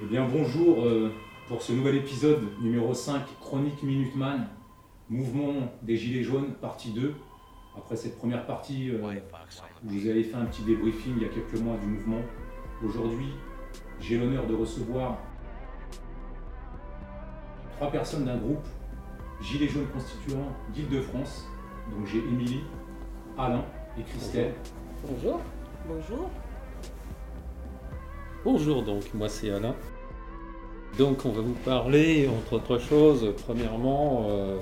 [0.00, 1.12] Eh bien bonjour euh,
[1.46, 4.48] pour ce nouvel épisode numéro 5, Chronique Minuteman,
[5.08, 7.14] Mouvement des Gilets jaunes, partie 2.
[7.78, 8.98] Après cette première partie euh,
[9.84, 12.22] où vous avez fait un petit débriefing il y a quelques mois du mouvement,
[12.84, 13.28] aujourd'hui
[14.00, 15.18] j'ai l'honneur de recevoir
[17.76, 18.66] trois personnes d'un groupe
[19.40, 21.46] Gilets jaunes constituant d'Île-de-France.
[21.92, 22.64] Donc j'ai Émilie,
[23.38, 23.64] Alain
[23.96, 24.54] et Christelle.
[25.06, 25.40] Bonjour.
[25.86, 26.30] Bonjour.
[28.44, 29.74] Bonjour donc, moi c'est Alain.
[30.98, 34.58] Donc on va vous parler, entre autres choses, premièrement, euh,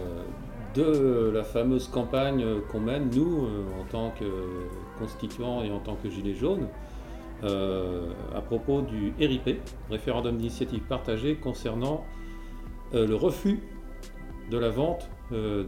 [0.77, 4.25] de la fameuse campagne qu'on mène, nous, euh, en tant que
[5.01, 6.69] constituants et en tant que Gilets jaunes,
[7.43, 8.07] euh,
[8.37, 9.59] à propos du RIP,
[9.91, 12.05] référendum d'initiative partagée, concernant
[12.93, 13.59] le refus
[14.49, 15.11] de la vente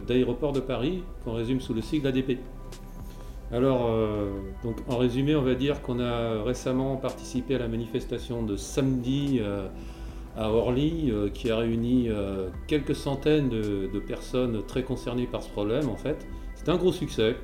[0.07, 2.37] d'aéroports de Paris, qu'on résume sous le sigle ADP.
[3.51, 3.89] Alors,
[4.63, 9.39] donc en résumé, on va dire qu'on a récemment participé à la manifestation de samedi
[10.37, 15.49] à Orly, euh, qui a réuni euh, quelques centaines de, personnes très concernées par ce
[15.49, 16.27] problème en fait.
[16.55, 17.35] C'est un gros succès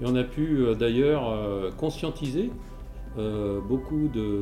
[0.00, 1.36] et on a pu euh, d'ailleurs
[1.76, 2.50] conscientiser
[3.68, 4.40] beaucoup de,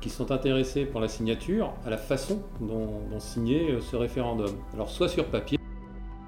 [0.04, 4.50] qui sont intéressées par la signature à la façon dont, dont signer ce référendum.
[4.75, 5.59] Alors soit sur papier,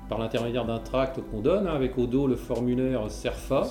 [0.08, 3.66] par l'intermédiaire d'un tract qu'on donne, hein, avec au dos le formulaire CERFA,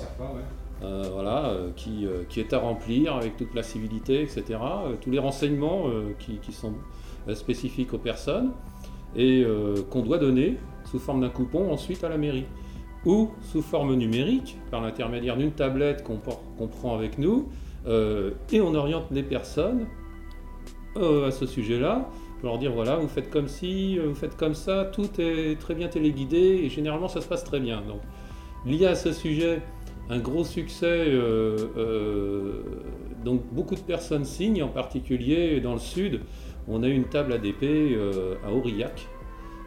[0.84, 4.60] euh, voilà, euh, qui, euh, qui, est à remplir avec toute la civilité, etc.
[5.00, 5.86] tous les renseignements
[6.20, 6.74] qui, qui, sont
[7.34, 8.52] spécifiques aux personnes
[9.16, 9.44] et
[9.90, 12.46] qu'on doit donner sous forme d'un coupon ensuite à la mairie.
[13.06, 17.48] Ou sous forme numérique, par l'intermédiaire d'une tablette qu'on prend avec nous,
[17.86, 19.86] et on oriente les personnes
[20.96, 22.08] à ce sujet-là
[22.42, 25.88] leur dire voilà, vous faites comme ci, vous faites comme ça, tout est très bien
[25.88, 27.82] téléguidé et généralement ça se passe très bien.
[27.82, 28.00] Donc,
[28.64, 29.60] lié à ce sujet,
[30.08, 32.62] un gros succès, euh, euh,
[33.24, 36.20] donc beaucoup de personnes signent, en particulier dans le sud.
[36.68, 39.08] On a une table ADP euh, à Aurillac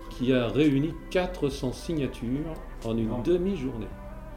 [0.09, 2.53] qui a réuni 400 signatures
[2.84, 3.88] en une demi-journée.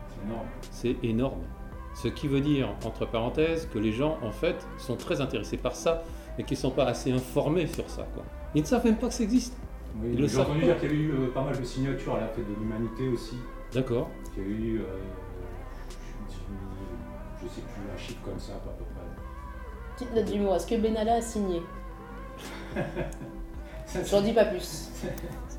[0.08, 0.46] C'est énorme.
[0.70, 1.61] C'est énorme.
[1.94, 5.74] Ce qui veut dire, entre parenthèses, que les gens, en fait, sont très intéressés par
[5.74, 6.02] ça
[6.38, 8.06] et qui ne sont pas assez informés sur ça.
[8.14, 8.24] Quoi.
[8.54, 9.54] Ils ne savent même pas que ça existe.
[10.02, 12.48] J'ai entendu dire qu'il y a eu euh, pas mal de signatures à la fête
[12.48, 13.36] de l'humanité aussi.
[13.74, 14.08] D'accord.
[14.36, 14.84] Il y a eu, euh,
[17.38, 19.96] je ne sais plus, un chiffre comme ça à peu près.
[19.96, 21.62] Petite note du mot, est-ce que Benalla a signé?
[24.10, 24.90] J'en dis pas plus.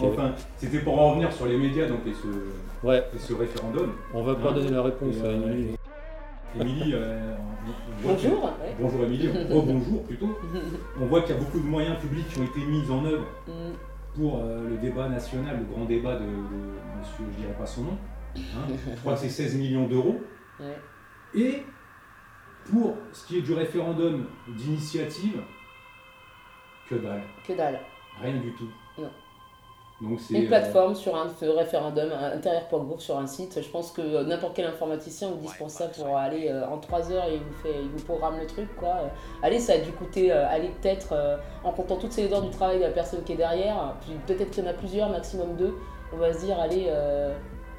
[0.00, 3.04] Enfin, c'était pour en revenir sur les médias donc, et, ce, ouais.
[3.18, 3.92] ce référendum.
[4.14, 5.76] On va pas hein donner la réponse à Émilie.
[6.58, 7.34] Émilie, euh,
[8.02, 8.52] bonjour.
[8.80, 10.38] Bonjour Émilie, oh, bonjour plutôt.
[11.00, 13.26] On voit qu'il y a beaucoup de moyens publics qui ont été mis en œuvre
[13.46, 13.52] mm.
[14.16, 17.98] pour euh, le débat national, le grand débat de, monsieur, je dirais pas son nom,
[18.36, 18.66] hein.
[18.68, 20.20] je crois que c'est 16 millions d'euros.
[21.34, 21.62] Et
[22.70, 25.40] pour ce qui est du référendum d'initiative,
[26.88, 27.22] que dalle.
[27.46, 27.80] Que dalle.
[28.20, 28.68] Rien du tout.
[30.02, 33.60] Une plateforme sur un référendum intérieur.gouv sur un site.
[33.62, 37.26] Je pense que n'importe quel informaticien vous dispense ça pour aller euh, en 3 heures
[37.26, 38.68] et il vous, fait, il vous programme le truc.
[38.76, 38.88] Quoi.
[38.88, 39.08] Euh,
[39.42, 41.14] allez, ça a dû coûter, euh, allez, peut-être
[41.64, 44.50] en comptant toutes ces heures du travail de la personne qui est derrière, puis peut-être
[44.50, 45.74] qu'il y en a plusieurs, maximum deux.
[46.12, 46.88] On va se dire, allez,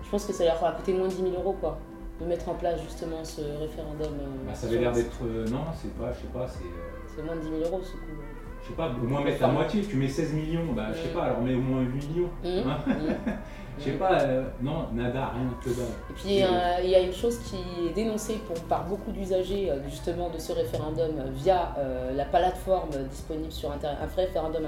[0.04, 1.80] je pense que ça leur a coûté moins de 10 000 euros quoi,
[2.20, 4.14] de mettre en place justement ce référendum.
[4.46, 5.24] Bah, ça avait l'air d'être.
[5.24, 7.16] non, c'est pas, je sais pas, c'est.
[7.16, 8.22] C'est moins de 10 000 euros ce coup
[8.64, 11.14] je sais pas, au moins mettre la moitié, tu mets 16 millions, bah je sais
[11.14, 12.30] pas, alors mets au moins 8 millions.
[12.44, 12.70] Mmh.
[12.70, 12.78] Hein.
[12.88, 13.32] Mmh.
[13.80, 15.88] je sais pas, euh, non, nada, rien que dalle.
[16.10, 20.30] Et puis il y a une chose qui est dénoncée par beaucoup d'usagers euh, justement
[20.30, 21.76] de ce référendum euh, via
[22.16, 23.78] la plateforme disponible sur un
[24.16, 24.64] référendum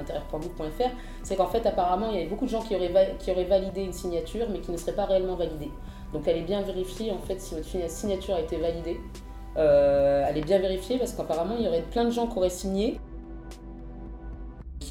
[1.22, 3.84] c'est qu'en fait apparemment il y avait beaucoup de gens qui auraient, qui auraient validé
[3.84, 5.72] une signature mais qui ne serait pas réellement validée.
[6.14, 9.00] Donc elle est bien vérifiée en fait si votre signature a été validée.
[9.58, 12.50] Euh, elle est bien vérifiée parce qu'apparemment il y aurait plein de gens qui auraient
[12.50, 13.00] signé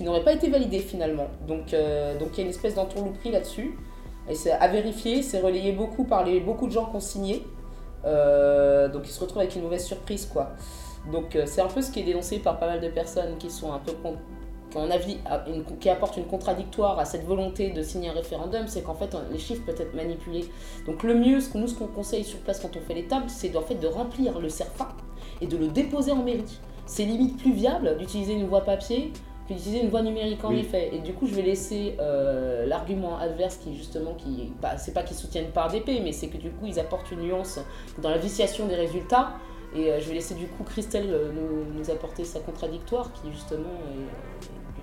[0.02, 1.28] qui n'auraient pas été validés finalement.
[1.46, 3.78] Donc, euh, donc il y a une espèce d'entourlouperie là-dessus.
[4.28, 7.46] Et c'est à vérifier, c'est relayé beaucoup par les, beaucoup de gens qui ont signé.
[8.04, 10.50] Euh, donc ils se retrouvent avec une mauvaise surprise quoi.
[11.12, 13.72] Donc c'est un peu ce qui est dénoncé par pas mal de personnes qui sont
[13.72, 13.92] un peu
[14.70, 15.18] qui, avis,
[15.78, 19.38] qui apporte une contradictoire à cette volonté de signer un référendum, c'est qu'en fait les
[19.38, 20.48] chiffres peuvent être manipulés.
[20.86, 23.06] Donc le mieux, ce que nous ce qu'on conseille sur place quand on fait les
[23.06, 24.88] tables, c'est en fait de remplir le CERFA
[25.40, 26.58] et de le déposer en mairie.
[26.86, 29.12] C'est limite plus viable d'utiliser une voie papier
[29.48, 30.90] que d'utiliser une voie numérique en effet.
[30.92, 35.02] Et du coup, je vais laisser euh, l'argument adverse qui justement, qui, bah, c'est pas
[35.02, 37.60] qu'ils soutiennent par d'épée, mais c'est que du coup, ils apportent une nuance
[38.00, 39.34] dans la viciation des résultats.
[39.74, 43.70] Et euh, je vais laisser du coup Christelle euh, nous, apporter sa contradictoire qui justement
[43.94, 44.42] est,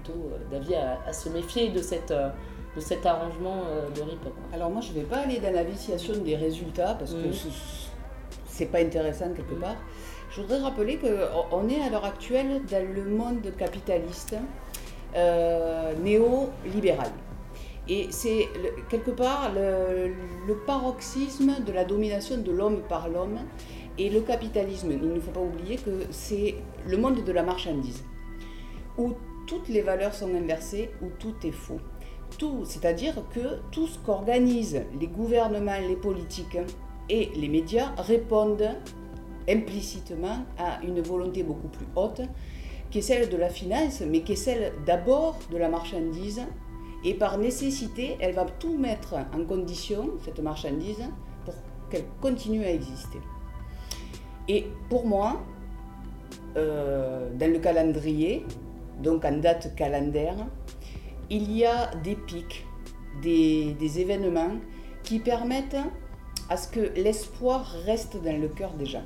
[0.09, 2.29] euh, d'avis à, se méfier de, cette, euh,
[2.75, 4.19] de cet arrangement euh, de RIP.
[4.53, 7.29] Alors moi je ne vais pas aller dans la viciation des résultats parce que
[8.47, 9.75] c'est pas intéressant quelque part.
[10.29, 14.35] Je voudrais rappeler qu'on est à l'heure actuelle dans le monde capitaliste
[16.03, 17.11] néo-libéral.
[17.87, 18.47] Et c'est
[18.87, 20.13] quelque part le,
[20.67, 23.39] paroxysme de la domination de l'homme par l'homme.
[23.97, 26.55] Et le capitalisme, il ne faut pas oublier que c'est
[26.87, 28.03] le monde de la marchandise,
[28.97, 29.13] où
[29.47, 31.79] toutes les valeurs sont inversées ou tout est faux.
[32.37, 36.59] Tout, c'est-à-dire que tout ce qu'organisent les gouvernements, les politiques
[37.09, 38.69] et les médias répondent
[39.47, 42.21] implicitement à une volonté beaucoup plus haute,
[42.89, 46.41] qui est celle de la finance, mais qui est celle d'abord de la marchandise.
[47.03, 51.03] Et par nécessité, elle va tout mettre en condition, cette marchandise,
[51.45, 51.53] pour
[51.89, 53.19] qu'elle continue à exister.
[54.47, 55.41] Et pour moi,
[56.57, 58.45] euh, dans le calendrier,
[59.01, 60.35] donc en date calendaire,
[61.29, 62.65] il y a des pics,
[63.21, 64.57] des, événements
[65.03, 65.77] qui permettent
[66.49, 69.03] à ce que l'espoir reste dans le cœur des gens.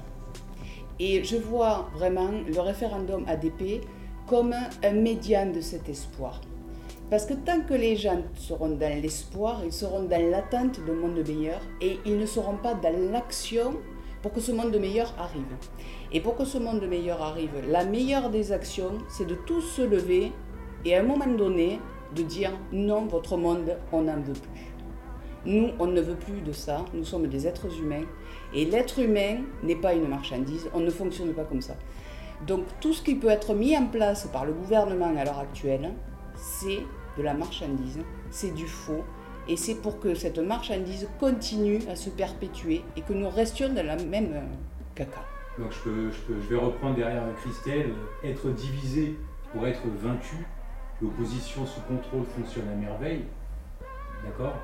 [1.00, 3.82] Et je vois vraiment le référendum ADP
[4.28, 4.54] comme
[4.84, 6.42] un médian de cet espoir.
[7.10, 11.20] Parce que tant que les gens seront dans l'espoir, ils seront dans l'attente d'un monde
[11.28, 13.76] meilleur et ils ne seront pas dans l'action
[14.22, 15.44] pour que ce monde meilleur arrive.
[16.12, 19.82] Et pour que ce monde meilleur arrive, la meilleure des actions, c'est de tous se
[19.82, 20.32] lever
[20.86, 21.80] et à un moment donné
[22.16, 24.74] de dire non, votre monde, on n'en veut plus.
[25.46, 28.06] Nous, on ne veut plus de ça, nous sommes des êtres humains
[28.54, 31.76] et l'être humain n'est pas une marchandise, on ne fonctionne pas comme ça.
[32.46, 35.94] Donc tout ce qui peut être mis en place par le gouvernement à l'heure actuelle,
[36.36, 36.82] c'est
[37.18, 39.04] de la marchandise, c'est du faux,
[39.48, 43.86] et c'est pour que cette marchandise continue à se perpétuer et que nous restions dans
[43.86, 44.42] la même euh,
[44.96, 45.22] caca.
[45.58, 49.18] Donc je, vais reprendre derrière Christelle, être divisé
[49.52, 50.38] pour être vaincu,
[51.02, 53.24] l'opposition sous contrôle fonctionne à merveille,
[54.24, 54.56] d'accord?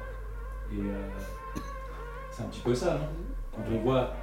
[0.72, 1.60] Et euh,
[2.32, 3.29] c'est un petit peu ça, non
[3.66, 4.14] Quand on voit...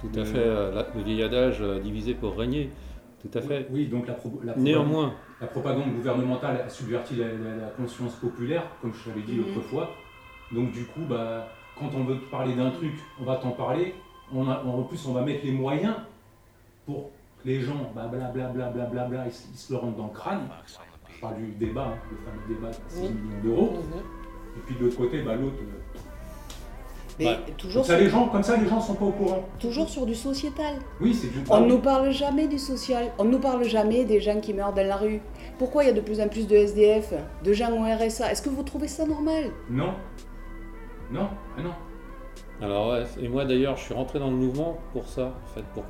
[0.00, 2.70] Tout à fait, euh, le vieil adage divisé pour régner,
[3.20, 3.66] tout à fait.
[3.70, 5.12] Oui, donc la, la Néanmoins.
[5.40, 9.46] La propagande gouvernementale a subverti la, conscience populaire, comme je l'avais dit mhm.
[9.46, 9.90] l'autre fois.
[10.52, 13.94] Donc du coup, bah, quand on veut parler d'un truc, on va t'en parler,
[14.32, 15.96] en plus, on va mettre les moyens
[16.86, 17.10] pour
[17.42, 20.48] que les gens, blablabla, bla, bla, bla, bla, ils, se le rendent dans le crâne.
[21.08, 23.72] Je parle du débat, hein, le fameux débat de 6 millions d'euros.
[23.72, 24.00] Mhm.
[24.56, 25.56] Et puis de l'autre côté, bah, l'autre.
[27.20, 29.44] Mais toujours ça, les gens, comme ça, les gens sont pas au courant.
[29.58, 30.74] Toujours sur du sociétal.
[31.00, 31.38] Oui, c'est du.
[31.50, 33.12] On ne nous parle jamais du social.
[33.18, 35.20] On ne nous parle jamais des gens qui meurent dans la rue.
[35.58, 37.12] Pourquoi il y a de plus en plus de SDF,
[37.44, 39.50] de gens au RSA Est-ce que vous trouvez ça normal?
[39.68, 39.92] Non.
[41.12, 41.72] Non, ah non.
[42.62, 45.64] Alors ouais, et moi d'ailleurs je suis rentré dans le mouvement pour ça, en fait,
[45.72, 45.84] pour,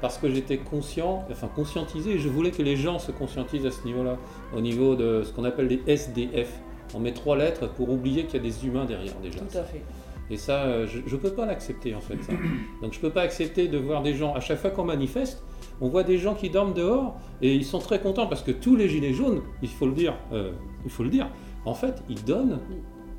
[0.00, 3.70] parce que j'étais conscient, enfin conscientisé, et je voulais que les gens se conscientisent à
[3.70, 4.16] ce niveau-là,
[4.56, 6.60] au niveau de ce qu'on appelle les SDF.
[6.94, 9.40] On met trois lettres pour oublier qu'il y a des humains derrière déjà.
[9.40, 9.82] Tout à fait.
[10.30, 12.22] Et ça, euh, je ne peux pas l'accepter en fait.
[12.22, 12.32] Ça.
[12.82, 15.42] Donc je ne peux pas accepter de voir des gens, à chaque fois qu'on manifeste,
[15.80, 18.76] on voit des gens qui dorment dehors et ils sont très contents parce que tous
[18.76, 20.52] les gilets jaunes, il faut le dire, euh,
[20.84, 21.28] il faut le dire,
[21.64, 22.60] en fait, ils donnent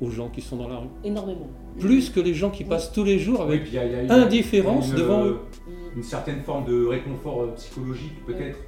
[0.00, 0.88] aux gens qui sont dans la rue.
[1.04, 1.48] Énormément.
[1.78, 3.62] Plus que les gens qui passent tous les jours avec
[4.08, 5.38] indifférence devant eux.
[5.96, 8.58] Une certaine forme de réconfort euh, psychologique, peut-être.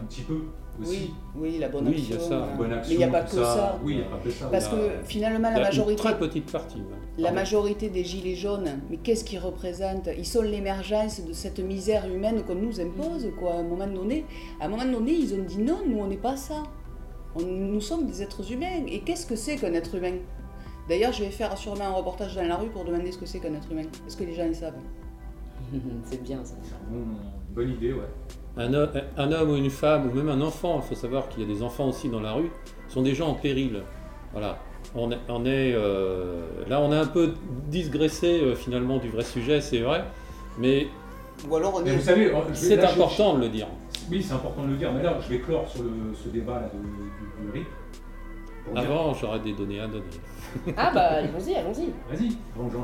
[0.00, 0.42] Un petit peu.
[0.80, 0.90] Aussi.
[0.90, 2.04] Oui, oui, la bonne action.
[2.08, 2.48] Il y a ça.
[2.58, 3.78] mais il n'y a pas que ça.
[3.84, 4.46] Oui, il n'y a pas que ça.
[4.46, 5.92] Parce que finalement, la majorité.
[5.92, 6.82] Une très petite partie.
[7.18, 10.08] La majorité des gilets jaunes, mais qu'est-ce qu'ils représentent?
[10.16, 13.54] Ils sont l'émergence de cette misère humaine qu'on nous impose, quoi.
[13.54, 14.24] À un moment donné,
[14.60, 16.62] à un moment donné, ils ont dit non, nous on n'est pas ça
[17.44, 18.84] nous sommes des êtres humains.
[18.86, 20.16] Et qu'est-ce que c'est qu'un être humain?
[20.88, 23.40] D'ailleurs, je vais faire sûrement un reportage dans la rue pour demander ce que c'est
[23.40, 23.84] qu'un être humain.
[24.06, 24.78] Est-ce que les gens le savent?
[26.04, 26.54] C'est bien ça.
[27.50, 28.08] bonne idée, ouais.
[28.58, 28.74] Un,
[29.32, 31.62] homme ou une femme, ou même un enfant, il faut savoir qu'il y a des
[31.62, 32.50] enfants aussi dans la rue,
[32.88, 33.82] sont des gens en péril.
[34.32, 34.58] Voilà.
[34.94, 37.34] on est, euh, là, on a un peu
[37.68, 40.04] digressé euh, finalement du vrai sujet, c'est vrai,
[40.58, 40.88] mais,
[41.48, 41.92] Ou alors on est...
[41.94, 43.68] vous savez, c'est important de le dire.
[44.10, 45.82] Oui, c'est important de le dire, mais là, je vais clore sur
[46.14, 47.66] ce débat là, du, du, RIP.
[48.74, 50.04] Avant, j'aurais des données à donner.
[50.76, 51.92] Ah bah allons-y, allons-y.
[52.10, 52.36] Vas-y,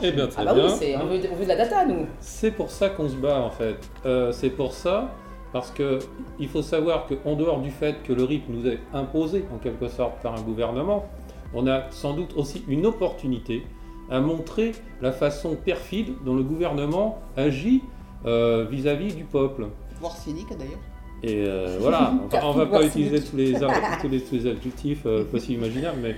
[0.02, 0.66] Eh bien, très ah bah bien.
[0.66, 2.06] oui, on veut, on veut de la data, nous.
[2.20, 3.76] C'est pour ça qu'on se bat en fait.
[4.04, 5.10] Euh, c'est pour ça,
[5.54, 6.00] parce que
[6.40, 9.86] il faut savoir qu'en dehors du fait que le RIP nous est imposé en quelque
[9.86, 11.06] sorte par un gouvernement,
[11.54, 13.62] on a sans doute aussi une opportunité
[14.10, 17.82] à montrer la façon perfide dont le gouvernement agit
[18.26, 19.68] euh, vis-à-vis du peuple.
[20.00, 20.80] Voire cynique d'ailleurs.
[21.22, 23.52] Et euh, voilà, on va pas utiliser tous les,
[24.02, 26.16] tous les, tous les adjectifs euh, possibles imaginables, mais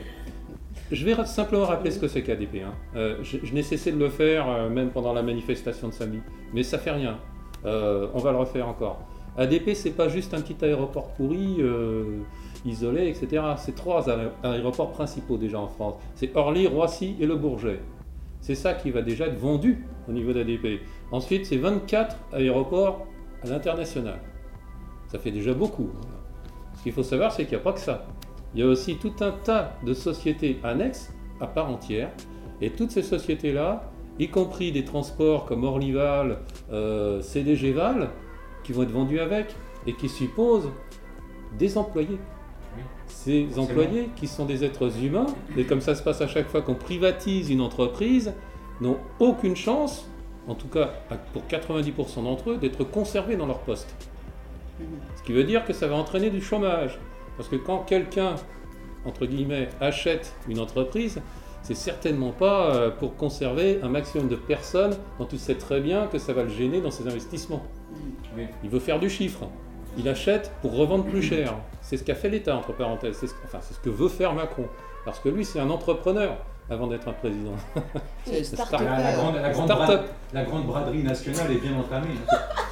[0.90, 2.62] je vais simplement rappeler ce que c'est qu'ADP.
[2.64, 2.72] Hein.
[3.20, 6.20] je, je n'ai cessé de le faire même pendant la manifestation de samedi,
[6.54, 7.18] mais ça fait rien.
[7.64, 9.02] on va le refaire encore.
[9.38, 11.58] ADP, c'est pas juste un petit aéroport pourri,
[12.64, 13.42] isolé, etc.
[13.58, 14.06] C'est trois
[14.42, 15.94] aéroports principaux déjà en France.
[16.14, 17.80] C'est Orly, Roissy et Le Bourget.
[18.40, 20.80] C'est ça qui va déjà être vendu au niveau d'ADP.
[21.10, 23.06] Ensuite, c'est 24 aéroports
[23.42, 24.20] à l'international.
[25.08, 25.90] Ça fait déjà beaucoup.
[26.76, 28.06] Ce qu'il faut savoir, c'est qu'il n'y a pas que ça.
[28.54, 32.10] Il y a aussi tout un tas de sociétés annexes à part entière.
[32.60, 36.38] Et toutes ces sociétés-là, y compris des transports comme Orlyval,
[36.72, 38.08] euh, CDGval,
[38.66, 39.54] qui vont être vendus avec
[39.86, 40.70] et qui supposent
[41.56, 42.18] des employés.
[43.06, 46.62] Ces employés, qui sont des êtres humains, et comme ça se passe à chaque fois
[46.62, 48.34] qu'on privatise une entreprise,
[48.80, 50.08] n'ont aucune chance,
[50.48, 50.90] en tout cas
[51.32, 53.94] pour 90% d'entre eux, d'être conservés dans leur poste.
[55.16, 56.98] Ce qui veut dire que ça va entraîner du chômage.
[57.36, 58.34] Parce que quand quelqu'un,
[59.04, 61.22] entre guillemets, achète une entreprise,
[61.62, 66.08] c'est certainement pas euh, pour conserver un maximum de personnes dont tu sais très bien
[66.08, 67.62] que ça va le gêner dans ses investissements.
[68.62, 69.46] Il veut faire du chiffre.
[69.98, 71.54] Il achète pour revendre plus cher.
[71.80, 73.16] C'est ce qu'a fait l'État, entre parenthèses.
[73.16, 74.66] C'est ce, enfin, c'est ce que veut faire Macron.
[75.04, 76.36] Parce que lui, c'est un entrepreneur
[76.68, 77.54] avant d'être un président.
[78.24, 80.02] C'est la, la, grande, la, grande
[80.32, 82.08] la, grande braderie nationale est bien entamée.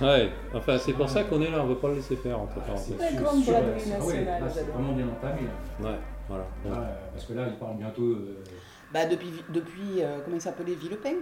[0.03, 2.41] ouais, enfin, c'est pour ça qu'on est là, on ne veut pas le laisser faire,
[2.41, 2.99] entre ah, parenthèses.
[2.99, 4.43] La grande braderie nationale.
[4.43, 5.43] Ouais, c'est vraiment bien entamé.
[5.81, 5.91] Là.
[5.91, 6.45] Ouais, voilà.
[6.65, 6.87] Ouais.
[7.13, 8.03] parce que là, il parle bientôt.
[8.03, 8.43] Euh...
[8.93, 10.75] Bah, depuis, depuis euh, comment il s'appelait?
[10.75, 11.15] Villepin?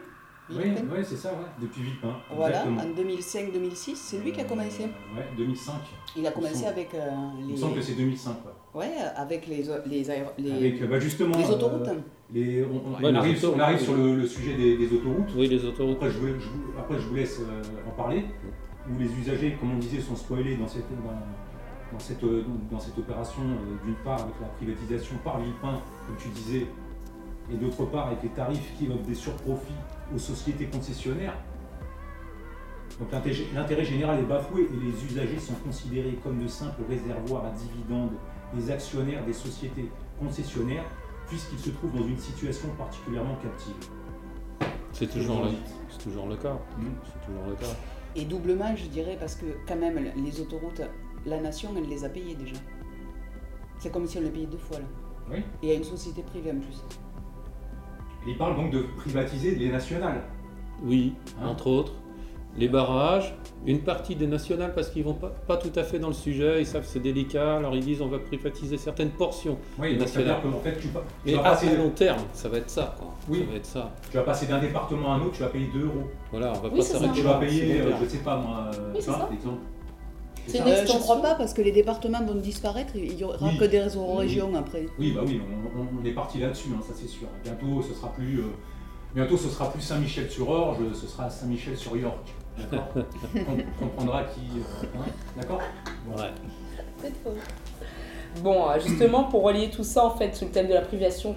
[0.56, 1.46] Oui, ouais, c'est ça, ouais.
[1.60, 2.16] depuis Villepin.
[2.34, 4.84] Voilà, en 2005-2006, c'est lui qui a commencé.
[4.84, 5.74] Euh, ouais, 2005.
[6.16, 7.44] Il a commencé avec euh, les.
[7.44, 8.36] Il me semble que c'est 2005.
[8.74, 11.88] Ouais, ouais avec les, les, les, avec, bah justement, les autoroutes.
[11.88, 11.94] Euh,
[12.32, 15.30] les, on, on, arrive, on, arrive, sur le, le sujet des, des, autoroutes.
[15.36, 15.96] Oui, les autoroutes.
[15.96, 18.24] Après, je vous, je, après, je vous laisse euh, en parler.
[18.90, 22.24] Où les usagers, comme on disait, sont spoilés dans cette, dans, dans cette,
[22.70, 23.42] dans cette opération,
[23.84, 26.66] d'une part avec la privatisation par Villepin, comme tu disais,
[27.52, 29.72] et d'autre part avec les tarifs qui offrent des surprofits
[30.14, 31.34] aux sociétés concessionnaires.
[33.00, 33.08] Donc
[33.54, 38.12] l'intérêt général est bafoué et les usagers sont considérés comme de simples réservoirs à dividendes
[38.54, 40.84] des actionnaires des sociétés concessionnaires
[41.26, 43.74] puisqu'ils se trouvent dans une situation particulièrement captive.
[44.92, 45.52] C'est toujours, le,
[46.02, 46.52] toujours le cas.
[46.52, 46.84] Mmh.
[47.04, 47.74] C'est toujours le cas.
[48.14, 50.82] Et doublement, je dirais, parce que quand même, les autoroutes,
[51.24, 52.56] la nation, elle les a payées déjà.
[53.78, 54.84] C'est comme si on les payait deux fois là.
[55.30, 55.38] Oui.
[55.38, 56.84] Et il y a une société privée en plus.
[58.26, 60.22] Il parle donc de privatiser les nationales.
[60.84, 61.92] Oui, hein entre autres.
[62.58, 66.08] Les barrages, une partie des nationales parce qu'ils vont pas, pas, tout à fait dans
[66.08, 69.56] le sujet, ils savent que c'est délicat, alors ils disent on va privatiser certaines portions
[69.78, 70.36] oui, nationales.
[70.44, 71.74] En fait, tu, tu Mais à passer...
[71.74, 72.94] long terme, ça va être ça.
[72.98, 73.08] Quoi.
[73.30, 73.38] Oui.
[73.38, 73.90] Ça va être ça.
[74.10, 76.10] Tu vas passer d'un département à un autre, tu vas payer 2 euros.
[76.30, 77.14] Voilà, on va oui, pas s'arrêter.
[77.14, 79.62] Tu vas payer, euh, je sais pas moi, oui, tu vois, exemple.
[80.46, 83.24] C'est une euh, je ne crois pas parce que les départements vont disparaître, il n'y
[83.24, 83.56] aura oui.
[83.58, 84.58] que des réseaux en région oui.
[84.58, 84.86] après.
[84.98, 85.40] Oui, bah oui,
[85.76, 87.28] on, on est parti là-dessus, hein, ça c'est sûr.
[87.44, 88.50] Bientôt, ce sera plus, euh,
[89.14, 92.34] bientôt, ce sera plus Saint-Michel-sur-Orge, ce sera Saint-Michel-sur-York.
[92.58, 92.88] D'accord
[93.80, 94.40] On comprendra qui.
[94.58, 95.60] Euh, hein D'accord
[96.16, 96.30] Ouais.
[97.00, 97.36] C'est faux.
[98.42, 101.36] Bon, justement, pour relier tout ça en fait sous le thème de la, privation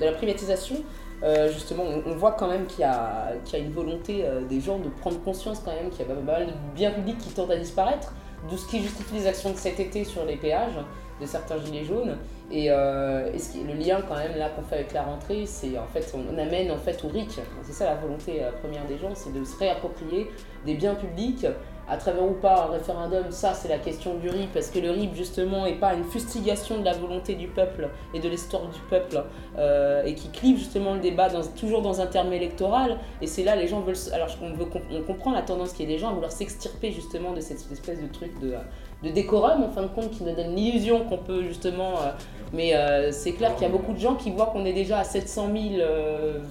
[0.00, 0.76] de la privatisation,
[1.22, 4.42] euh, justement, on, on, voit quand même qu'il y, qu y, a une volonté euh,
[4.46, 7.18] des gens de prendre conscience quand même qu'il y a pas mal de biens publics
[7.18, 8.12] qui tentent à disparaître,
[8.50, 10.78] de ce qui justifie les actions de cet été sur les péages
[11.20, 12.16] de certains gilets jaunes.
[12.50, 15.78] Et, euh, ce qui, le lien quand même là qu'on fait avec la rentrée, c'est
[15.78, 17.40] en fait on, on, amène en fait au RIC.
[17.62, 20.30] C'est ça la volonté euh, première des gens, c'est de se réapproprier
[20.66, 21.46] des biens publics
[21.88, 24.90] à travers ou pas un référendum, ça c'est la question du RIP, parce que le
[24.90, 28.80] RIP justement n'est pas une fustigation de la volonté du peuple et de l'histoire du
[28.88, 29.22] peuple,
[29.58, 33.56] euh, et qui clive justement le débat toujours dans un terme électoral, et c'est là
[33.56, 33.94] les gens veulent...
[34.12, 36.90] Alors on, veut, on comprend la tendance qu'il y a des gens à vouloir s'extirper
[36.90, 38.54] justement de cette espèce de truc de,
[39.02, 41.92] de décorum en fin de compte qui nous donne l'illusion qu'on peut justement...
[41.92, 42.10] Euh,
[42.52, 44.98] mais euh, c'est clair qu'il y a beaucoup de gens qui voient qu'on est déjà
[44.98, 45.88] à 700 000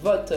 [0.02, 0.34] votes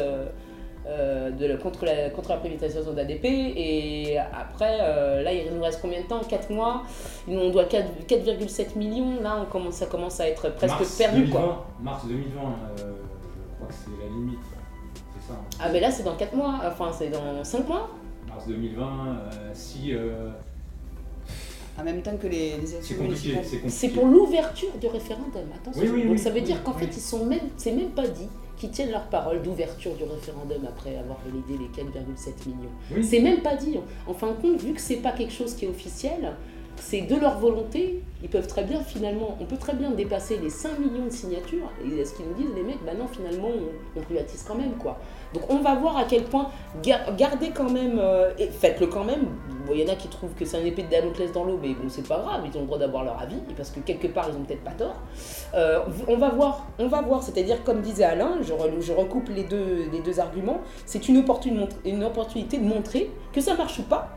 [0.88, 3.24] euh, de, contre, la, contre la privatisation d'ADP.
[3.24, 6.20] Et après, euh, là, il nous reste combien de temps?
[6.20, 6.84] 4 mois.
[7.28, 9.20] On doit 4,7 millions.
[9.20, 11.28] Là, on commence, ça commence à être presque perdu.
[11.28, 11.66] quoi.
[11.80, 12.40] Mars 2020,
[12.76, 14.38] je crois que c'est la limite.
[14.94, 15.34] C'est ça.
[15.34, 15.56] Hein.
[15.60, 16.60] Ah, mais là, c'est dans 4 mois.
[16.64, 17.90] Enfin, c'est dans 5 mois.
[18.28, 19.18] Mars 2020,
[19.54, 19.92] si
[21.78, 23.38] en même temps que les, les C'est compliqué.
[23.68, 25.42] C'est pour l'ouverture du référendum.
[25.54, 26.06] Attention.
[26.06, 28.90] Donc ça veut dire qu'en fait, ils sont même, c'est même pas dit qu'ils tiennent
[28.90, 33.02] leur parole d'ouverture du référendum après avoir validé les 4,7 millions.
[33.02, 33.78] C'est même pas dit.
[34.06, 36.34] En fin de compte, vu que c'est pas quelque chose qui est officiel,
[36.80, 40.50] c'est de leur volonté, ils peuvent très bien finalement, on peut très bien dépasser les
[40.50, 43.48] 5 millions de signatures, et ce qu'ils nous disent les mecs, bah non finalement
[43.96, 44.98] on, privatise quand même quoi.
[45.36, 46.48] Donc on va voir à quel point,
[46.82, 49.26] gardez quand même, euh, et faites-le quand même,
[49.70, 51.74] il y en a qui trouvent que c'est un épée de Damoclès dans l'eau, mais
[51.74, 54.30] bon c'est pas grave, ils ont le droit d'avoir leur avis, parce que quelque part
[54.30, 54.96] ils ont peut-être pas tort.
[55.54, 59.44] Euh, on va voir, on va voir, c'est-à-dire comme disait Alain, je, je recoupe les
[59.44, 61.22] deux, les deux arguments, c'est une,
[61.84, 64.08] une opportunité de montrer que ça marche ou pas,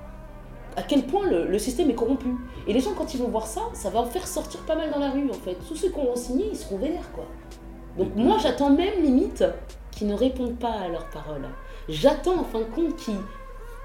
[0.77, 2.29] à quel point le, système est corrompu.
[2.65, 4.89] Et les gens, quand ils vont voir ça, ça va en faire sortir pas mal
[4.89, 5.57] dans la rue, en fait.
[5.67, 7.25] Tous ceux qui ont signé, ils seront vénères, quoi.
[7.97, 9.43] Donc moi, j'attends même, limite,
[9.99, 11.47] qu'ils ne répondent pas à leurs paroles.
[11.89, 13.15] J'attends, en fin de compte, qu'ils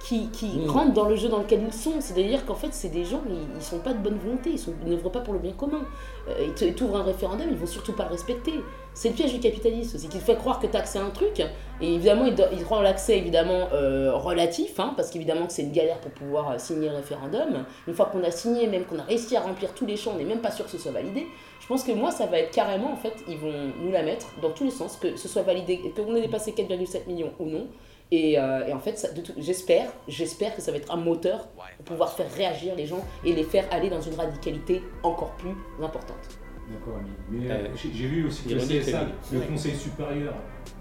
[0.04, 1.94] qui, qui rentrent dans le jeu dans lequel ils sont.
[2.00, 5.10] C'est-à-dire qu'en fait, c'est des gens, ils ne sont pas de bonne volonté, ils n'ouvrent
[5.10, 5.80] pas pour le bien commun.
[6.28, 8.52] Euh, ils t'ouvrent un référendum, ils vont surtout pas le respecter.
[8.92, 11.10] C'est le piège du capitalisme, c'est qu'il fait croire que tu as accès à un
[11.10, 11.40] truc,
[11.80, 15.72] et évidemment, il, il rend l'accès évidemment euh, relatif, hein, parce qu'évidemment que c'est une
[15.72, 17.64] galère pour pouvoir euh, signer le référendum.
[17.88, 20.18] Une fois qu'on a signé, même qu'on a réussi à remplir tous les champs, on
[20.18, 21.26] n'est même pas sûr que ce soit validé.
[21.64, 24.38] Je pense que moi, ça va être carrément, en fait, ils vont nous la mettre
[24.42, 27.68] dans tous les sens, que ce soit validé, qu'on ait dépassé 4,7 millions ou non.
[28.12, 32.30] Euh, et, en fait, j'espère, j'espère que ça va être un moteur pour pouvoir faire
[32.34, 36.38] réagir les gens et les faire aller dans une radicalité encore plus importante.
[36.70, 40.34] D'accord, mais euh, j'ai vu aussi que le CSA, le Conseil supérieur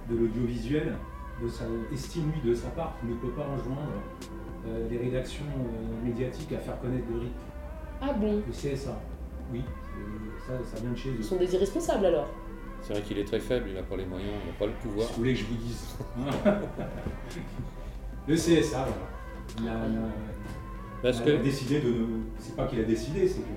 [0.09, 0.95] de l'audiovisuel,
[1.93, 3.87] estime lui de sa part qu'il ne peut pas rejoindre
[4.67, 5.45] euh, les rédactions
[6.03, 7.31] médiatiques à faire connaître le RIP.
[8.01, 8.41] Ah bon?
[8.45, 8.99] Le CSA,
[9.53, 9.61] oui,
[10.47, 11.15] ça, ça vient de chez eux.
[11.19, 12.27] Ils sont des irresponsables alors
[12.83, 14.73] c'est vrai qu'il est très faible, il n'a pas les moyens, il n'a pas le
[14.73, 15.07] pouvoir.
[15.07, 15.95] Si vous voulez que je vous dise.
[18.27, 18.85] le CSA,
[19.55, 19.79] voilà.
[21.01, 21.93] Il a, décidé de.
[22.39, 23.47] C'est pas qu'il a décidé, c'est que.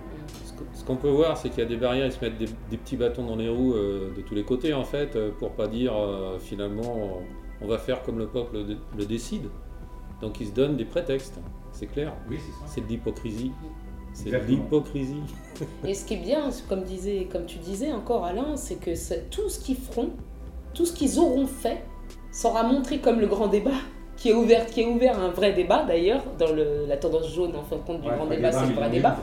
[0.72, 2.96] Ce qu'on peut voir, c'est qu'il y a des barrières, ils se mettent des, petits
[2.96, 5.94] bâtons dans les roues euh, de tous les côtés, en fait, euh, pour pas dire
[5.94, 7.20] euh, finalement
[7.61, 8.64] on va faire comme le peuple
[8.96, 9.49] le décide.
[10.20, 11.38] Donc ils se donnent des prétextes,
[11.72, 12.14] c'est clair.
[12.31, 12.64] Oui, c'est ça.
[12.66, 13.53] C'est de l'hypocrisie.
[14.16, 15.22] C'est de l'hypocrisie.
[15.85, 18.90] Et ce qui est bien, comme, disait, comme tu disais encore Alain, c'est que
[19.31, 20.11] tout ce qu'ils feront,
[20.72, 21.83] tout ce qu'ils auront fait,
[22.33, 23.79] sera montré comme le grand débat
[24.16, 27.55] qui est ouvert, qui est ouvert un vrai débat d'ailleurs, dans le, la tendance jaune
[27.55, 29.16] en fin de compte du grand débat, c'est le vrai débat.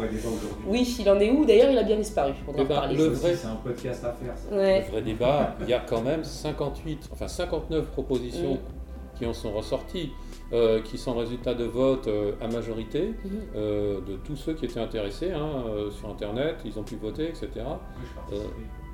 [0.67, 2.33] oui, il en est où D'ailleurs, il a bien disparu.
[2.47, 4.35] On eh ben, Le vrai, c'est un podcast à faire.
[4.51, 9.17] Le vrai débat, il y a quand même 58, enfin 59 propositions mm.
[9.17, 10.11] qui en sont ressorties.
[10.53, 13.41] Euh, qui sont résultats de vote euh, à majorité mhm.
[13.55, 17.49] euh, de tous ceux qui étaient intéressés hein, sur Internet, ils ont pu voter, etc.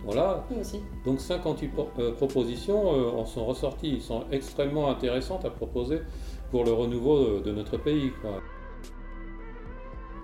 [0.05, 0.45] voilà.
[1.03, 1.71] Donc 58
[2.15, 6.01] propositions en sont ressorties, ils sont extrêmement intéressantes à proposer
[6.49, 8.13] pour le renouveau de notre pays.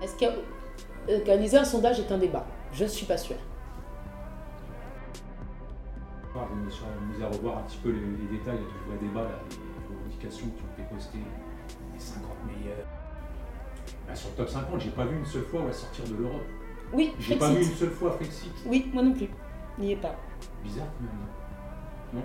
[0.02, 2.46] Est-ce qu'organiser un sondage est un débat?
[2.72, 3.36] Je ne suis pas sûre.
[6.34, 9.96] Je vais à revoir un petit peu les, détails de tout le vrai débat, les
[9.96, 11.18] revendications qui ont été postées,
[11.94, 12.86] les 50 meilleurs.
[14.08, 16.44] Bah, sur le top 50, j'ai pas vu une seule fois où sortir de l'Europe.
[16.94, 18.54] Oui, J'ai pas vu une seule fois Frexit.
[18.66, 19.30] Oui, moi non plus.
[19.80, 20.16] N'y est pas.
[20.64, 22.24] Bizarre quand même.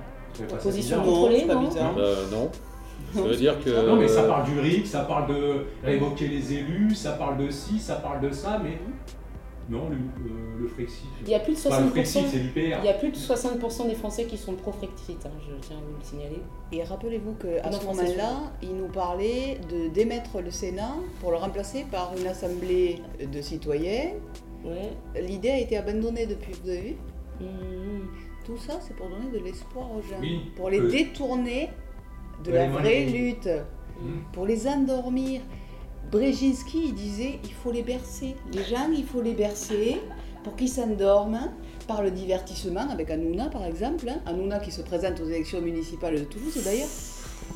[0.49, 0.57] Non?
[0.63, 1.95] Position contrôlée, non, bizarre.
[1.99, 2.51] Euh, non.
[3.15, 3.87] Ça veut dire que.
[3.87, 7.51] Non, mais ça parle du RIC, ça parle de révoquer les élus, ça parle de
[7.51, 8.79] ci, ça parle de ça, mais
[9.71, 11.07] non, le, euh, le Frexit.
[11.23, 12.25] Il y a plus de 60%.
[12.57, 15.81] Il y a plus de 60% des Français qui sont pro-Frexit, hein, je tiens à
[15.81, 16.43] vous le signaler.
[16.73, 21.87] Et rappelez-vous qu'à ce moment-là, il nous parlait de démettre le Sénat pour le remplacer
[21.89, 24.11] par une assemblée de citoyens.
[25.21, 26.97] L'idée a été abandonnée depuis, vous avez vu?
[27.41, 27.45] Mmh.
[28.45, 30.21] Tout ça, c'est pour donner de l'espoir aux gens,
[30.57, 31.71] pour les détourner
[32.45, 34.33] de la vraie lutte, mmh.
[34.33, 35.43] pour les endormir.
[36.11, 38.37] Brzezinski, il disait il faut les bercer.
[38.53, 40.01] Les gens, il faut les bercer
[40.43, 41.53] pour qu'ils s'endorment
[41.87, 44.09] par le divertissement, avec Hanouna par exemple.
[44.09, 44.21] Hein.
[44.27, 46.89] Hanouna qui se présente aux élections municipales de Toulouse d'ailleurs.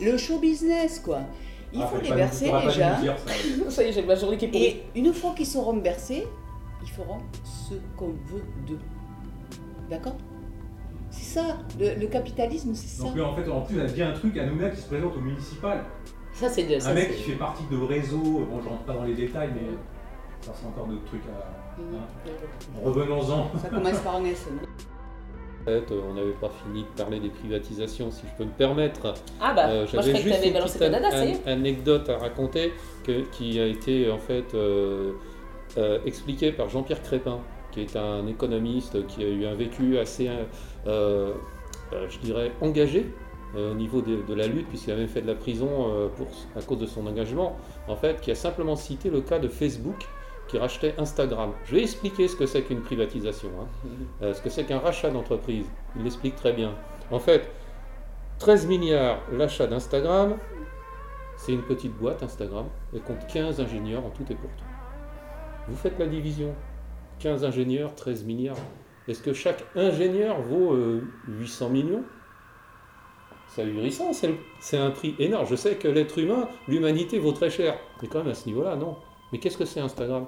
[0.01, 1.21] Le show business, quoi.
[1.73, 2.97] Il ah, faut les bercer, les gens.
[3.69, 6.27] Ça y est, j'ai ma journée qui est Et une fois qu'ils seront bercés,
[6.83, 8.79] ils feront ce qu'on veut d'eux.
[9.91, 10.17] D'accord?
[11.11, 13.05] C'est ça, le, capitalisme, c'est ça.
[13.05, 15.21] Donc, en fait, en plus, on a bien un truc, Hanouna qui se présente au
[15.21, 15.85] municipal.
[16.35, 19.05] Ça, c'est de, Un mec qui fait partie de réseau, bon, je rentre pas dans
[19.05, 19.69] les détails, mais
[20.41, 21.81] ça, c'est encore d'autres trucs à.
[21.81, 22.83] Hein.
[22.83, 23.51] Revenons-en.
[23.57, 24.49] Ça commence par un S.
[25.67, 29.15] on n'avait pas fini de parler des privatisations, si je peux me permettre.
[29.41, 32.73] Ah bah, euh, j'avais juste une petite anecdote à raconter
[33.33, 35.13] qui a été en fait euh,
[35.79, 37.39] euh, expliquée par Jean-Pierre Crépin,
[37.71, 40.29] qui est un économiste qui a eu un vécu assez,
[40.85, 43.07] je dirais, engagé
[43.57, 46.79] au niveau de, la lutte, puisqu'il a même fait de la prison pour, à cause
[46.79, 47.57] de son engagement,
[47.89, 50.07] en fait, qui a simplement cité le cas de Facebook
[50.49, 51.53] qui rachetait Instagram.
[51.65, 53.67] Je vais expliquer ce que c'est qu'une privatisation, hein.
[54.23, 55.67] euh, ce que c'est qu'un rachat d'entreprise.
[55.97, 56.75] Il l'explique très bien.
[57.11, 57.51] En fait,
[58.39, 60.37] 13 milliards l'achat d'Instagram,
[61.37, 64.65] c'est une petite boîte Instagram, elle compte 15 ingénieurs en tout et pour tout.
[65.69, 66.55] Vous faites la division.
[67.21, 68.57] 15 ingénieurs, 13 milliards.
[69.09, 70.77] Est-ce que chaque ingénieur vaut
[71.29, 72.05] 800 euh, millions?
[73.55, 74.11] C'est ahurissant,
[74.59, 75.47] c'est un prix énorme.
[75.49, 78.75] Je sais que l'être humain, l'humanité vaut très cher, mais quand même à ce niveau-là,
[78.75, 78.97] non.
[79.31, 80.27] Mais qu'est-ce que c'est Instagram?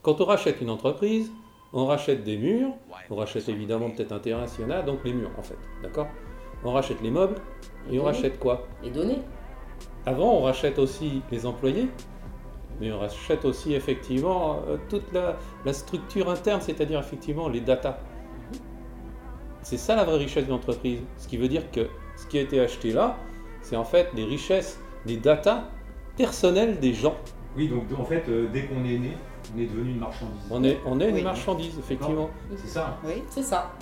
[0.00, 1.30] Quand on rachète une entreprise,
[1.74, 2.70] on rachète des murs,
[3.10, 5.58] on rachète évidemment peut-être un terrain s'il y en a, donc les murs en fait,
[5.82, 6.06] d'accord?
[6.64, 7.36] On rachète les meubles
[7.90, 8.66] et, on rachète quoi?
[8.82, 9.20] Les données.
[10.06, 11.88] Avant, on rachète aussi les employés,
[12.80, 17.98] mais on rachète aussi effectivement euh, toute la, la structure interne, c'est-à-dire effectivement les datas.
[19.62, 20.98] C'est ça la vraie richesse de l'entreprise.
[21.18, 23.16] Ce qui veut dire que ce qui a été acheté là,
[23.62, 25.64] c'est en fait les richesses, les datas
[26.16, 27.16] personnelles des gens.
[27.56, 29.16] Oui, donc en fait, euh, dès qu'on est né,
[29.54, 30.40] on est devenu une marchandise.
[30.50, 32.30] On est, on est une marchandise, effectivement.
[32.56, 32.98] C'est ça.
[33.04, 33.72] Oui, c'est ça.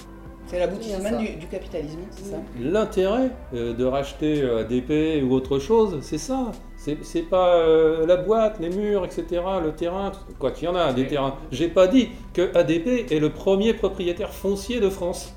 [0.47, 2.37] C'est l'aboutissement du, du, capitalisme, c'est ça.
[2.59, 6.51] L'intérêt euh, de racheter euh, ADP ou autre chose, c'est ça.
[6.77, 7.63] C'est pas
[8.07, 11.37] la boîte, les murs, etc., le terrain, quoi qu'il y en a, des terrains.
[11.53, 15.35] J'ai pas dit que ADP est le premier propriétaire foncier de France.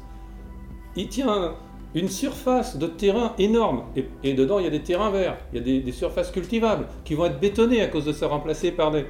[0.95, 1.55] Il tient
[1.95, 3.83] une surface de terrain énorme.
[4.23, 7.13] Et, dedans, il y a des terrains verts, il y a des, surfaces cultivables qui
[7.13, 9.05] vont être bétonnées à cause de ça, remplacées par des,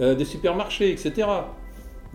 [0.00, 1.28] euh, supermarchés, etc.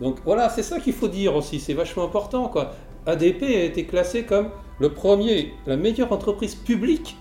[0.00, 2.48] Donc voilà, c'est ça qu'il faut dire aussi, c'est vachement important.
[2.48, 2.72] Quoi.
[3.06, 7.16] ADP a été classé comme le premier, la meilleure entreprise publique,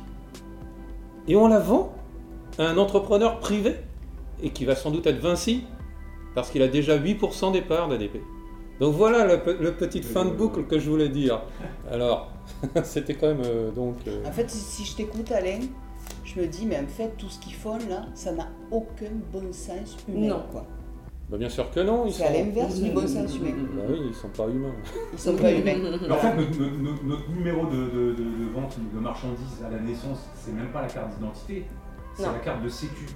[1.28, 1.96] et on la vend
[2.58, 3.76] à un entrepreneur privé,
[4.44, 5.64] et qui va sans doute être Vinci,
[6.34, 8.18] parce qu'il a déjà 8% des parts d'ADP.
[8.80, 11.42] Donc voilà le, le petite fin de boucle que je voulais dire.
[11.90, 12.32] Alors,
[12.84, 13.96] C'était quand même euh, donc.
[14.08, 15.62] Euh, en fait, si je t'écoute, Alain,
[16.24, 19.52] je me dis, mais en fait, tout ce qu'ils font là, ça n'a aucun bon
[19.52, 20.28] sens humain.
[20.28, 20.44] Non.
[20.52, 20.66] Quoi.
[21.30, 22.08] Bah bien sûr que non.
[22.12, 23.56] C'est à l'inverse du bon sens humain.
[23.76, 24.76] Bah oui, ils sont pas humains.
[25.14, 25.98] Ils sont pas humains.
[26.12, 30.84] en fait, notre, numéro de, de, vente de marchandises à la naissance, c'est même pas
[30.84, 31.66] la carte d'identité,
[32.16, 33.08] c'est la carte de sécu.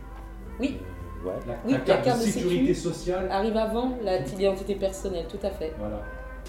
[0.59, 0.77] Oui.
[1.25, 1.79] Euh, ouais.
[1.88, 3.97] La, carte, de sécurité sociale arrive avant
[4.38, 5.73] l'identité personnelle, tout à fait.
[5.79, 6.01] Voilà.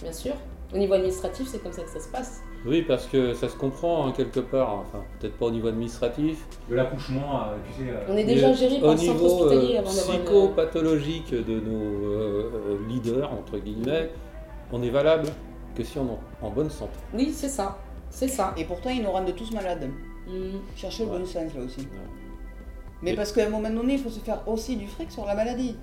[0.02, 0.35] Bien sûr.
[0.72, 2.42] Au niveau administratif, c'est comme ça que ça se passe.
[2.64, 6.46] Oui, parce que ça se comprend hein, quelque part, enfin peut-être pas au niveau administratif.
[6.68, 7.90] De l'accouchement, euh, tu sais.
[7.90, 10.09] Euh, on est déjà géré par le centre hospitalier avant d'avoir.
[10.09, 14.11] Au niveau psychopathologique de nos euh, leaders, entre guillemets,
[14.72, 15.28] on est valable
[15.74, 16.92] que si on est en bonne santé.
[17.14, 17.78] Oui, c'est ça.
[18.11, 18.52] C'est ça.
[18.56, 19.88] Et pourtant, ils nous rendent tous malades.
[20.28, 20.59] Mmh.
[20.76, 21.88] Cherchez le bon sens là aussi.
[23.02, 25.34] Mais parce qu'à un moment donné, il faut se faire aussi du fric sur la
[25.34, 25.76] maladie.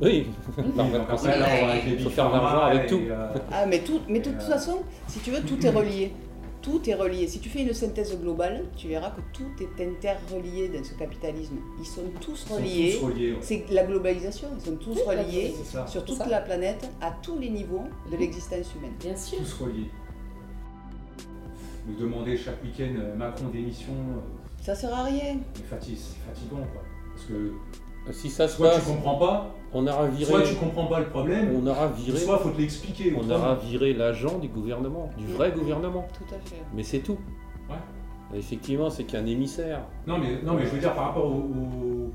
[0.00, 0.26] Oui,
[0.58, 3.00] il faut faire l'argent avec tout.
[3.08, 6.12] Euh, ah, mais, tout, mais de toute façon, si tu veux, tout est relié.
[6.60, 7.26] Tout est relié.
[7.26, 11.56] Si tu fais une synthèse globale, tu verras que tout est interrelié dans ce capitalisme.
[11.80, 13.00] Ils sont tous reliés.
[13.40, 14.48] C'est la globalisation.
[14.58, 15.54] Ils sont tous reliés
[15.86, 18.94] sur toute la planète, à tous les niveaux de l'existence humaine.
[19.00, 19.38] Bien sûr.
[19.38, 19.90] Tous reliés.
[21.86, 23.92] Nous demander chaque week-end euh, Macron démission.
[24.62, 25.36] Euh, ça sert à rien.
[25.54, 26.82] C'est fatigant, quoi.
[27.14, 27.52] Parce que
[28.10, 30.30] si ça se soit tu comprends pas, on aura viré.
[30.30, 32.18] Soit tu comprends pas le problème, on aura viré.
[32.18, 33.14] Soit faut te l'expliquer.
[33.16, 36.06] On aura viré l'agent du gouvernement, du vrai gouvernement.
[36.16, 36.62] Tout à fait.
[36.74, 37.18] Mais c'est tout.
[37.68, 38.38] Ouais.
[38.38, 39.82] Effectivement, c'est qu'un émissaire.
[40.06, 41.38] Non mais non mais je veux dire par rapport au.
[41.38, 42.10] au...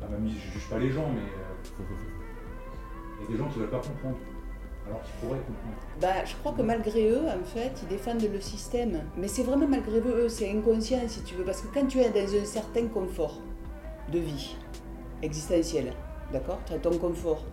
[0.00, 1.84] Ah, bah, je juge pas les gens, mais euh,
[3.20, 4.16] il y a des gens qui veulent pas comprendre.
[4.88, 5.76] Alors qu'ils pourraient comprendre.
[6.00, 9.02] Bah, je crois que malgré eux, en fait, ils défendent le système.
[9.16, 11.44] Mais c'est vraiment malgré eux, c'est inconscient si tu veux.
[11.44, 13.40] Parce que quand tu es dans un certain confort,
[14.12, 14.56] de vie
[15.22, 15.92] existentielle,
[16.32, 17.44] d'accord Tu as ton confort.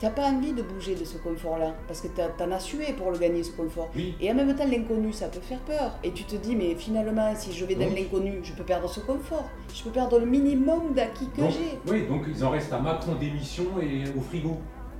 [0.00, 2.92] Tu n'as pas envie de bouger de ce confort-là, parce que tu en as sué
[2.94, 3.88] pour le gagner, ce confort.
[4.20, 5.96] Et en même temps, l'inconnu, ça peut faire peur.
[6.02, 9.00] Et tu te dis, mais finalement, si je vais dans l'inconnu, je peux perdre ce
[9.00, 9.48] confort.
[9.72, 11.78] Je peux perdre le minimum d'acquis que j'ai.
[11.90, 14.58] Oui, donc ils en restent à Macron d'émission et au frigo.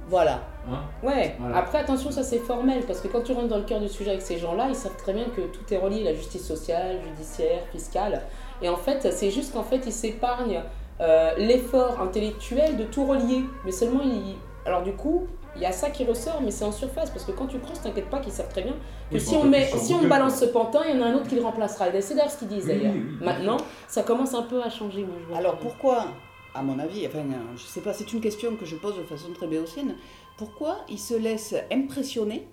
[0.09, 0.41] Voilà.
[0.71, 3.81] Hein ouais, après attention, ça c'est formel, parce que quand tu rentres dans le cœur
[3.81, 6.47] du sujet avec ces gens-là, ils savent très bien que tout est relié, la justice
[6.47, 8.23] sociale, judiciaire, fiscale.
[8.63, 10.63] Et en fait, c'est juste qu'en fait, ils s'épargnent
[11.01, 13.43] euh, l'effort intellectuel de tout relier.
[13.65, 14.37] Mais seulement, il...
[14.65, 17.11] alors du coup, il y a ça qui ressort, mais c'est en surface.
[17.11, 18.75] Parce que quand tu creuses, t'inquiète pas qu'ils savent très bien
[19.11, 21.29] que si, on, met, si on balance ce pantin, il y en a un autre
[21.29, 21.87] qui le remplacera.
[22.01, 22.95] C'est d'ailleurs ce qu'ils disent d'ailleurs.
[23.21, 23.57] Maintenant,
[23.89, 25.05] ça commence un peu à changer.
[25.35, 26.07] alors pourquoi,
[26.55, 27.25] à mon avis, enfin,
[27.57, 29.97] je sais pas, c'est une question que je pose de façon très béotienne.
[30.39, 32.49] pourquoi il se laisse impressionner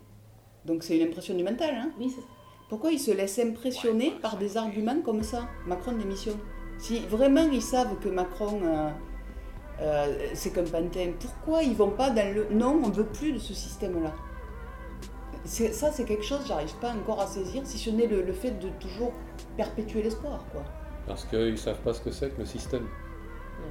[0.66, 2.28] Donc c'est une impression du mental, hein Oui, c'est ça.
[2.70, 6.34] Pourquoi il se laisse impressionner par des arguments comme ça, Macron démission?
[6.78, 8.90] Si vraiment ils savent que Macron, euh,
[9.82, 12.48] euh, c'est qu'un pantin, pourquoi ils vont pas dans le...
[12.50, 14.14] Non, on veut plus de ce système-là?
[15.44, 18.70] Ça, c'est quelque chose, j'arrive pas encore à saisir, si ce n'est le, fait de
[18.80, 19.12] toujours
[19.58, 20.64] perpétuer l'espoir, quoi.
[21.08, 22.88] Parce qu'ils savent pas ce que c'est que le système.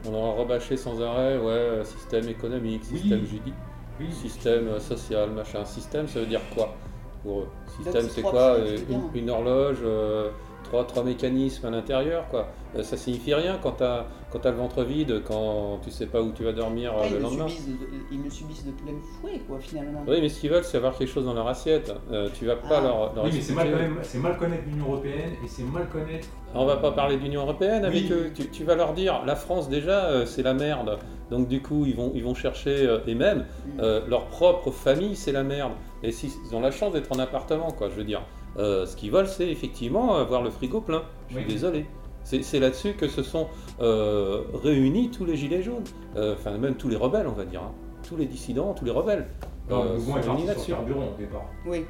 [0.09, 3.55] On a rabâché sans arrêt, ouais, système économique, système juridique,
[4.13, 5.65] système social, machin.
[5.65, 6.75] Système, ça veut dire quoi
[7.23, 7.49] pour eux?
[7.83, 8.57] Système, c'est quoi?
[9.15, 10.31] une, horloge euh,
[10.65, 12.49] trois, trois mécanismes à l'intérieur, quoi.
[12.77, 16.07] Euh, ça signifie rien quand tu as, quand as le ventre vide, quand tu sais
[16.07, 17.47] pas où tu vas dormir euh, le lendemain.
[18.13, 20.05] ils le subissent de plein fouet, quoi, finalement.
[20.07, 21.93] Oui, mais ce qu'ils veulent, c'est avoir quelque chose dans leur assiette.
[22.13, 22.81] Euh, tu vas pas ah.
[22.81, 23.69] leur, leur, Oui, mais c'est mal,
[24.23, 26.29] mal, connaître l'Union Européenne et c'est mal connaître.
[26.55, 28.31] On va pas parler d'Union Européenne avec eux.
[28.35, 30.99] Tu, tu, vas leur dire, la France, déjà, c'est la merde.
[31.31, 33.47] Donc, du coup, ils vont, ils vont chercher, et même,
[33.79, 33.83] mm.
[34.09, 35.73] leur propre famille, c'est la merde.
[36.03, 38.23] Et s'ils ont la chance d'être en appartement, quoi, je veux dire.
[38.57, 41.03] Euh, ce qu'ils veulent, c'est effectivement avoir le frigo plein.
[41.29, 41.87] Je suis désolé.
[42.43, 43.49] C'est là-dessus que se sont
[43.81, 45.85] euh, réunis tous les gilets jaunes,
[46.17, 47.73] euh, enfin même tous les rebelles, on va dire, hein.
[48.07, 49.29] tous les dissidents, tous les rebelles.
[49.69, 51.47] Non, le mouvement est parti sur carburant au départ.
[51.67, 51.85] Oui.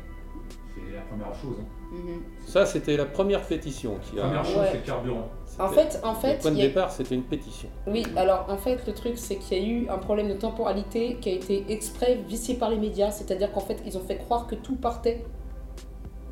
[0.75, 1.57] C'est la première chose.
[1.61, 1.95] Hein.
[1.95, 2.49] Mm-hmm.
[2.51, 4.23] Ça, c'était la première pétition qui a.
[4.23, 5.29] La première chose, c'est le carburant.
[5.59, 7.69] En fait, en fait, le point de départ, c'était une pétition.
[7.87, 11.19] Oui, alors en fait, le truc, c'est qu'il y a eu un problème de temporalité
[11.21, 14.47] qui a été exprès vicié par les médias, c'est-à-dire qu'en fait, ils ont fait croire
[14.47, 15.25] que tout partait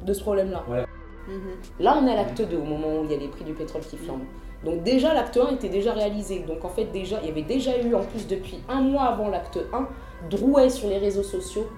[0.06, 0.64] de ce problème-là.
[1.28, 1.56] Mhm.
[1.80, 3.52] Là, on est à l'acte 2 au moment où il y a les prix du
[3.52, 4.26] pétrole qui flambent.
[4.64, 6.40] Donc déjà, l'acte 1 était déjà réalisé.
[6.40, 9.58] Donc en fait, il y avait déjà eu, en plus depuis un mois avant l'acte
[9.72, 9.86] 1,
[10.30, 11.68] Drouet sur les réseaux sociaux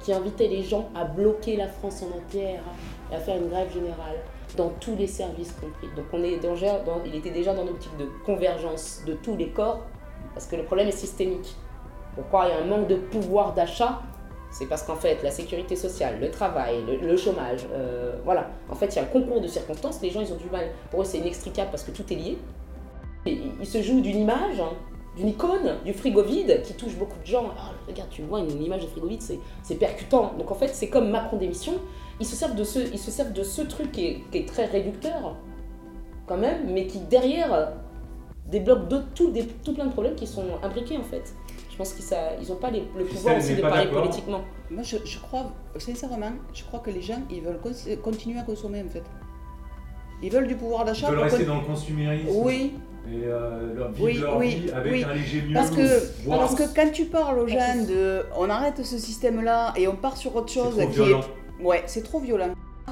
[0.00, 2.62] qui invitait les gens à bloquer la France en entière,
[3.12, 4.16] à faire une grève générale
[4.56, 5.88] dans tous les services compris.
[5.94, 6.38] Donc on est
[7.04, 9.80] il était déjà dans l'optique de convergence de tous les corps,
[10.32, 11.54] parce que le problème est systémique.
[12.14, 14.00] Pourquoi il y a un manque de pouvoir d'achat
[14.50, 18.48] c'est parce qu'en fait, la sécurité sociale, le travail, le, chômage, euh, voilà.
[18.70, 20.00] En fait, il y a un concours de circonstances.
[20.02, 20.68] Les gens, ils ont du mal.
[20.90, 22.38] Pour eux, c'est inextricable parce que tout est lié.
[23.26, 24.72] Et ils se jouent d'une image, hein,
[25.16, 27.50] d'une icône, du frigo vide qui touche beaucoup de gens.
[27.58, 29.22] Ah, regarde, tu vois une image de frigo vide,
[29.62, 30.32] c'est percutant.
[30.38, 31.74] Donc en fait, c'est comme Macron d'émission.
[32.20, 34.48] Ils se servent de ce, ils se servent de ce truc qui est, qui est
[34.48, 35.36] très réducteur,
[36.26, 37.72] quand même, mais qui derrière
[38.50, 39.32] débloque tout,
[39.64, 41.34] tout plein de problèmes qui sont imbriqués en fait.
[41.76, 44.40] Je pense qu'ils n'ont pas le pouvoir aussi de parler politiquement.
[44.70, 47.60] Moi, je, je, crois, sincèrement, je crois que les gens, ils veulent
[48.02, 49.02] continuer à consommer, en fait.
[50.22, 51.08] Ils veulent du pouvoir d'achat.
[51.08, 52.28] Ils veulent rester dans le consumérisme.
[52.32, 52.72] Oui.
[53.08, 55.52] Et euh, leur vie, oui, leur vie avec un léger mieux.
[55.52, 59.86] Parce que, parce que quand tu parles aux gens de on arrête ce système-là et
[59.86, 61.20] on part sur autre chose qui violent.
[61.20, 61.62] est.
[61.62, 62.48] Ouais, c'est trop violent.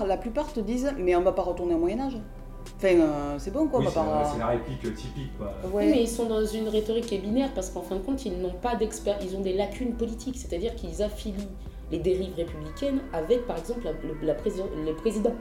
[0.07, 2.17] La plupart te disent mais on va pas retourner au Moyen-Âge.
[2.77, 3.81] Enfin, euh, c'est bon quoi.
[3.81, 5.55] Oui, c'est la réplique typique quoi.
[5.73, 8.25] Oui, mais ils sont dans une rhétorique qui est binaire parce qu'en fin de compte,
[8.27, 11.49] ils n'ont pas d'experts, ils ont des lacunes politiques, c'est-à-dire qu'ils affilient
[11.91, 15.35] les dérives républicaines avec par exemple la, le président.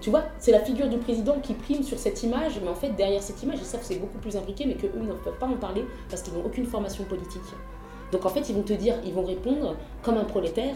[0.00, 2.90] Tu vois, c'est la figure du président qui prime sur cette image, mais en fait,
[2.90, 5.46] derrière cette image, ils savent que c'est beaucoup plus imbriqué, mais qu'eux ne peuvent pas
[5.46, 7.40] en parler parce qu'ils n'ont aucune formation politique.
[8.12, 10.74] Donc en fait, ils vont te dire, ils vont répondre comme un prolétaire,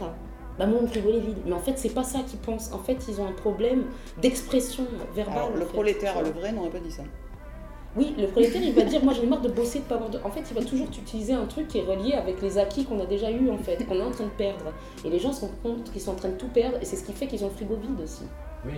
[0.58, 1.38] bah mon frigo est vide.
[1.46, 2.72] Mais en fait, c'est pas ça qu'ils pensent.
[2.72, 3.84] En fait, ils ont un problème
[4.20, 5.52] d'expression verbale.
[5.56, 7.02] le prolétaire, le vrai, n'aurait pas dit ça.
[7.96, 10.10] Oui, le prolétaire, il va dire Moi, j'en ai marre de bosser, de pas avoir
[10.10, 10.18] de.
[10.24, 13.00] En fait, il va toujours utiliser un truc qui est relié avec les acquis qu'on
[13.00, 14.72] a déjà eu, en fait, qu'on est en train de perdre.
[15.04, 16.96] Et les gens se rendent compte qu'ils sont en train de tout perdre, et c'est
[16.96, 18.24] ce qui fait qu'ils ont le frigo vide aussi.
[18.66, 18.74] Oui.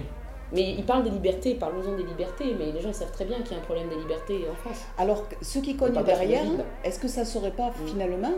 [0.53, 3.53] Mais ils parlent des libertés, parlons-en des libertés, mais les gens savent très bien qu'il
[3.53, 4.85] y a un problème des libertés en France.
[4.99, 6.45] Alors, ceux qui cognent derrière,
[6.85, 7.87] est-ce que ça serait pas mm.
[7.87, 8.33] finalement.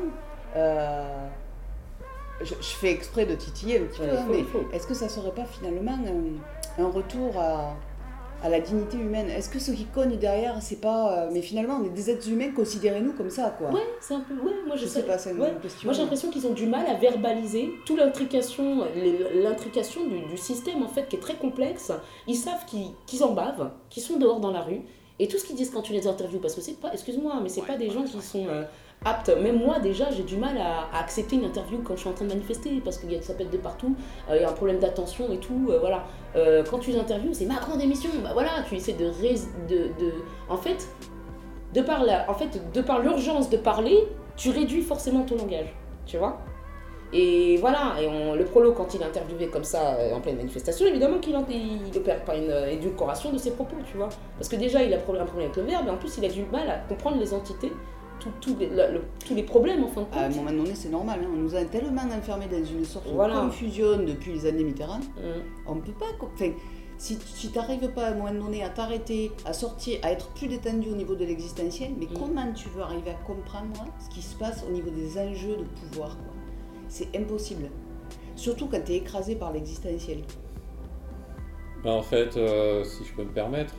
[0.55, 1.27] Euh,
[2.41, 5.45] je, fais exprès de titiller un petit peu, hein, mais est-ce que ça serait pas
[5.45, 5.99] finalement
[6.79, 7.77] un, retour à,
[8.49, 9.29] la dignité humaine?
[9.31, 11.13] Est-ce que ceux qui cognent derrière, c'est pas.
[11.13, 13.71] Euh, mais finalement, on est des êtres humains, considérez-nous comme ça, quoi.
[13.71, 14.35] Ouais, c'est un peu.
[14.35, 15.85] Ouais, moi je, sais, pas, c'est une question.
[15.85, 18.85] Moi j'ai l'impression qu'ils ont du mal à verbaliser toute l'intrication,
[19.35, 21.93] l'intrication du, système, en fait, qui est très complexe.
[22.27, 24.83] Ils savent qu'ils en bavent, qu'ils sont dehors dans la rue.
[25.19, 27.49] Et tout ce qu'ils disent quand tu les interviews, parce que c'est pas, excuse-moi, mais
[27.49, 28.65] c'est pas des gens qui sont euh,
[29.05, 29.29] apte.
[29.29, 32.25] Même moi, déjà, j'ai du mal à, accepter une interview quand je suis en train
[32.25, 33.95] de manifester parce que ça pète de partout.
[34.31, 35.69] Euh, il y a un problème d'attention et tout.
[35.71, 36.05] Euh, voilà.
[36.37, 38.11] Euh, quand tu interviews, c'est ma grande émission.
[38.23, 39.11] Bah voilà, tu essaies de.
[40.49, 40.89] En fait,
[41.75, 45.75] de par l'urgence de parler, tu réduis forcément ton langage.
[46.07, 46.39] Tu vois
[47.15, 49.03] et voilà, et le prolo, quand il
[49.43, 53.77] est comme ça en pleine manifestation, évidemment qu'il n'opère pas une édulcoration de ses propos,
[53.85, 54.09] tu vois.
[54.39, 56.29] Parce que déjà, il a un problème avec le verbe, et en plus, il a
[56.29, 57.71] du mal à comprendre les entités
[58.41, 60.17] tous les problèmes en fin de compte.
[60.17, 61.21] À un moment donné, c'est normal.
[61.23, 61.29] Hein.
[61.33, 64.99] On nous a tellement enfermés dans une sorte de confusion depuis les années Mitterrand.
[64.99, 65.43] Mm.
[65.67, 66.07] On ne peut pas.
[66.21, 66.53] Enfin,
[66.99, 70.47] si, tu n'arrives pas à un moment donné à t'arrêter, à sortir, à être plus
[70.47, 72.19] détendu au niveau de l'existentiel, mais mm.
[72.19, 75.65] comment tu veux arriver à comprendre ce qui se passe au niveau des enjeux de
[75.65, 76.17] pouvoir
[76.89, 77.71] C'est impossible.
[78.37, 80.19] Surtout quand tu es écrasé par l'existentiel.
[81.85, 83.75] Ben, en fait, euh, si je peux me permettre,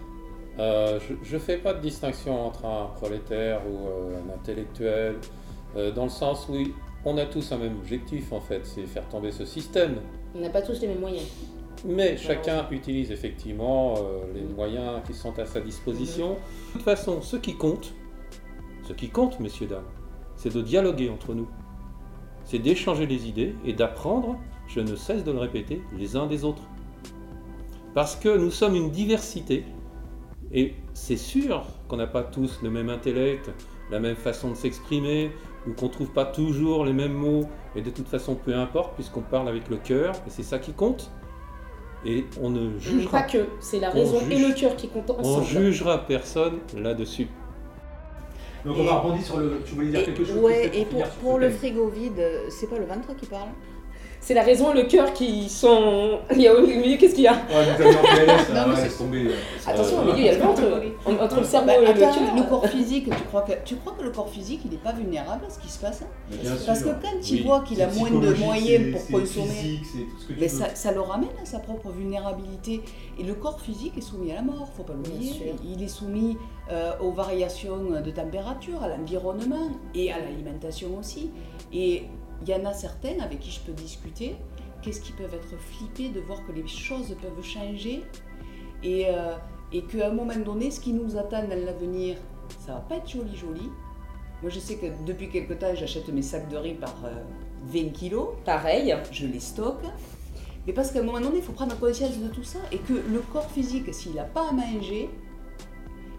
[0.60, 5.16] euh, je ne fais pas de distinction entre un prolétaire ou euh, un intellectuel,
[5.96, 6.56] dans le sens où
[7.04, 9.96] on a tous un même objectif en fait, c'est faire tomber ce système.
[10.36, 11.26] On n'a pas tous les mêmes moyens.
[11.84, 13.96] Mais chacun utilise effectivement
[14.36, 16.34] les moyens qui sont à sa disposition.
[16.34, 17.92] De toute façon, ce qui compte,
[18.88, 19.84] ce qui compte, messieurs, dames,
[20.36, 21.48] c'est de dialoguer entre nous.
[22.46, 24.38] C'est d'échanger les idées et d'apprendre,
[24.68, 26.64] je ne cesse de le répéter, les uns des autres.
[27.94, 29.66] Parce que nous sommes une diversité,
[30.54, 33.50] et c'est sûr qu'on n'a pas tous le même intellect,
[33.92, 35.32] la même façon de s'exprimer,
[35.68, 38.96] ou qu'on ne trouve pas toujours les mêmes mots, et de toute façon, peu importe,
[38.96, 41.12] puisqu'on parle avec le cœur, et c'est ça qui compte.
[42.06, 45.40] Et on ne jugera pas que, c'est la raison et le cœur qui comptent ensemble.
[45.40, 47.28] On jugera personne là-dessus.
[48.66, 49.62] Donc on va rebondir sur le.
[49.66, 52.86] Tu voulais dire quelque chose Ouais, et pour, pour le frigo vide, c'est pas le
[52.86, 53.50] ventre qui parle?
[54.24, 56.20] C'est la raison le cœur qui sont.
[56.32, 57.34] Il y a au milieu, qu'est-ce qu'il y a?
[59.68, 60.62] Attention, au milieu, il y a le ventre.
[61.06, 62.16] Entre le cerveau et le cœur.
[62.34, 64.94] Le corps physique, tu crois, que, tu crois que le corps physique, il n'est pas
[64.94, 66.08] vulnérable à ce qui se passe hein?
[66.66, 69.82] Parce que quand tu vois qu'il a moins de moyens pour consommer.
[70.40, 72.82] mais ça, ça, le ramène à sa propre vulnérabilité.
[73.20, 75.54] Et le corps physique est soumis à la mort, faut pas l'oublier.
[75.66, 76.38] Il est soumis
[76.72, 81.30] euh, aux variations de température, à l'environnement et à l'alimentation aussi.
[81.74, 82.04] Et
[82.44, 84.36] il y en a certains avec qui je peux discuter,
[84.82, 88.04] qu'est-ce qui peuvent être flippés de voir que les choses peuvent changer
[88.84, 89.36] et, euh,
[89.72, 92.18] et qu'à un moment donné, ce qui nous attend dans l'avenir,
[92.66, 93.70] ça va pas être joli joli.
[94.42, 96.96] Moi je sais que depuis quelque temps, j'achète mes sacs de riz par
[97.68, 98.28] 20 euh, kilos.
[98.44, 98.94] Pareil.
[99.12, 99.86] Je les stocke.
[100.68, 102.94] Mais parce qu'à un moment donné, il faut prendre conscience de tout ça et que
[102.94, 105.10] le corps physique, s'il n'a pas à manger,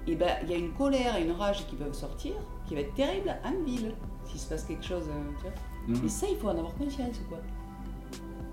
[0.07, 2.33] eh ben, il y a une colère et une rage qui peuvent sortir,
[2.67, 3.95] qui va être terrible en ville,
[4.27, 5.05] s'il se passe quelque chose.
[5.09, 5.53] Euh, tu vois
[5.89, 5.95] Mm.
[6.05, 7.39] Et ça, il faut en avoir conscience, quoi.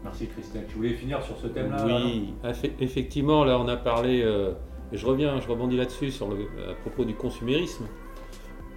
[0.04, 0.66] Merci Christelle.
[0.68, 2.34] Tu voulais finir sur ce thème-là Oui,
[2.80, 4.54] effectivement, là on a parlé, euh,
[4.92, 7.86] je reviens, je rebondis là-dessus sur le, à propos du consumérisme.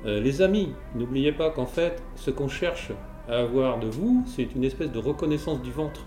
[0.05, 2.93] Euh, les amis, n'oubliez pas qu'en fait, ce qu'on cherche
[3.27, 6.05] à avoir de vous, c'est une espèce de reconnaissance du ventre.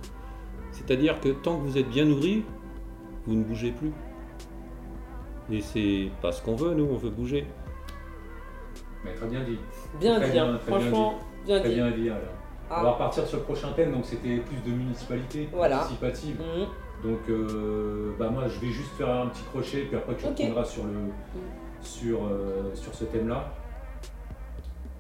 [0.72, 2.44] C'est-à-dire que tant que vous êtes bien nourri,
[3.26, 3.92] vous ne bougez plus.
[5.52, 7.48] Et c'est pas ce qu'on veut, nous, on veut bouger.
[9.04, 9.58] Mais très bien dit.
[10.00, 10.60] Bien dit, hein.
[10.68, 12.10] franchement, bien, très bien dit.
[12.70, 12.80] Ah.
[12.80, 16.40] On va repartir sur le prochain thème, donc c'était plus de municipalité participative.
[16.40, 16.68] Mhm.
[17.04, 20.66] Donc euh, bah moi je vais juste faire un petit crochet, puis après tu reprendras
[20.66, 20.94] sur, le,
[21.82, 23.54] sur, euh, sur ce thème-là.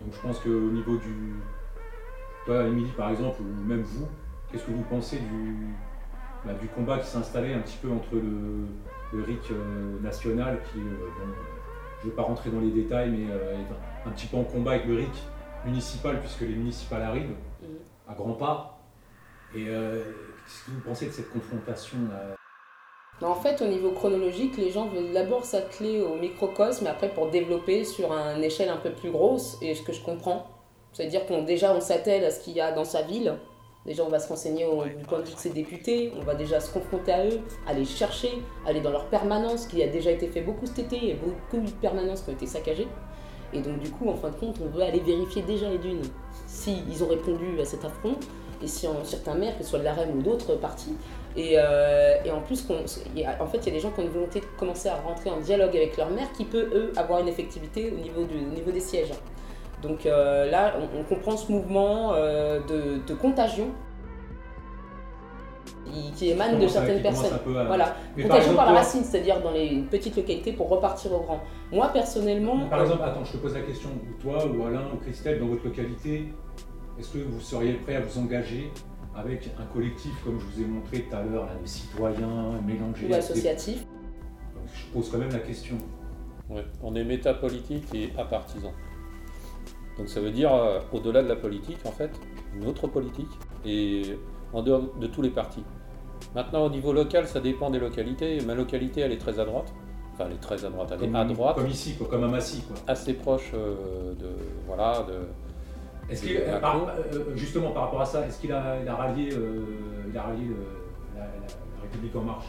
[0.01, 1.33] Donc je pense qu'au niveau du.
[2.45, 4.07] Toi, Émilie, par exemple, ou même vous,
[4.49, 5.67] qu'est-ce que vous pensez du,
[6.45, 8.67] bah, du combat qui s'est installé un petit peu entre le,
[9.17, 13.25] le RIC euh, national, qui, je ne vais pas rentrer dans les détails, mais
[14.05, 15.11] un petit peu en combat avec le RIC
[15.67, 17.35] municipal, puisque les municipales arrivent
[18.07, 18.79] à grands pas.
[19.55, 20.03] Et euh,
[20.45, 21.97] qu'est-ce que vous pensez de cette confrontation
[23.19, 27.31] en fait, au niveau chronologique, les gens veulent d'abord s'atteler au microcosme, mais après pour
[27.31, 30.45] développer sur une échelle un peu plus grosse, et ce que je comprends.
[30.93, 33.33] C'est-à-dire qu'on déjà on s'attelle à ce qu'il y a dans sa ville.
[33.87, 36.59] Déjà, on va se renseigner au point de vue de ses députés, on va déjà
[36.59, 40.41] se confronter à eux, aller chercher, aller dans leur permanence, qui a déjà été fait
[40.41, 42.87] beaucoup cet été, il y a beaucoup de permanences qui ont été saccagées.
[43.53, 46.01] Et donc, du coup, en fin de compte, on veut aller vérifier déjà les dunes,
[46.47, 48.15] s'ils ils ont répondu à cet affront,
[48.61, 50.95] et si en, certains maires, que ce soit de la REM ou d'autres partis.
[51.35, 52.73] Et, euh, et en plus, fait,
[53.13, 55.75] il y a des gens qui ont une volonté de commencer à rentrer en dialogue
[55.77, 59.13] avec leur maire qui peut, eux, avoir une effectivité au niveau, des sièges.
[59.83, 62.59] Donc euh, là, on, comprend ce mouvement euh,
[63.07, 63.67] de contagion
[66.15, 67.37] qui émane de certaines personnes.
[67.45, 71.41] Voilà, contagion par la racine, c'est-à-dire dans les petites localités pour repartir au grand.
[71.71, 72.67] Moi personnellement.
[72.69, 73.89] Par exemple, attends, je te pose la question,
[74.21, 76.33] toi ou Alain ou Christelle, dans votre localité,
[76.99, 78.71] est-ce que vous seriez prêt à vous engager
[79.15, 83.15] avec un collectif, comme je vous ai montré tout à l'heure, de citoyens mélangés Ou
[83.15, 83.85] associatifs
[84.73, 85.77] Je pose quand même la question.
[86.49, 88.71] Ouais, on est métapolitique et apartisan.
[89.97, 92.11] Donc ça veut dire, euh, au-delà de la politique, en fait,
[92.55, 93.29] une autre politique,
[93.65, 94.17] et
[94.53, 95.63] en dehors de tous les partis.
[96.37, 98.39] Maintenant, au niveau local, ça dépend des localités.
[98.45, 99.73] Ma localité, elle est très à droite.
[100.13, 100.93] Enfin, elle est très à droite.
[100.93, 101.55] Elle est à droite.
[101.55, 102.61] Comme ici, quoi, comme à Massy.
[102.61, 102.75] Quoi.
[102.85, 104.29] Assez proche euh, de.
[104.67, 106.13] Voilà, de.
[106.13, 109.33] Est-ce qu'il, euh, euh, justement par rapport à ça, est-ce qu'il a, il a rallié,
[110.07, 110.51] il a rallié
[111.15, 111.23] la,
[111.81, 112.45] République en marche?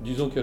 [0.00, 0.40] Disons que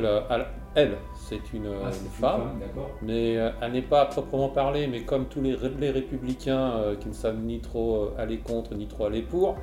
[0.76, 2.60] elle, c'est une, ah, femme,
[3.02, 7.14] mais elle n'est pas à proprement parler, mais comme tous les, les républicains qui ne
[7.14, 9.58] savent ni trop aller contre ni trop aller pour,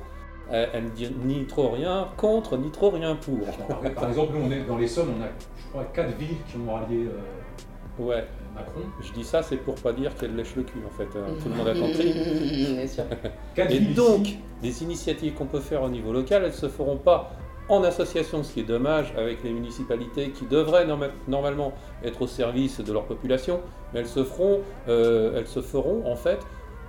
[0.51, 3.39] elle ne dit ni trop rien contre, ni trop rien pour.
[3.67, 5.27] Par, exemple, nous, on est dans les Sommes, on a,
[5.57, 8.25] je crois, quatre villes qui ont rallié euh, ouais.
[8.53, 8.81] Macron.
[9.01, 11.07] Je dis ça, c'est pour pas dire qu'elle lèche le cul, en fait.
[11.17, 11.25] Hein.
[11.41, 12.13] Tout le monde a compris.
[12.75, 13.03] Bien sûr.
[13.69, 14.27] Et donc,
[14.61, 17.31] les initiatives qu'on peut faire au niveau local, elles se feront pas
[17.69, 20.85] en association, ce qui est dommage, avec les municipalités qui devraient
[21.27, 21.73] normalement
[22.03, 23.61] être au service de leur population,
[23.93, 26.39] mais elles se feront, euh, elles se feront en fait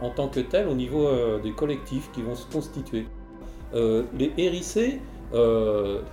[0.01, 3.07] en tant que telles au niveau euh, des collectifs qui vont se constituer.
[3.75, 5.01] Euh, les hérissés,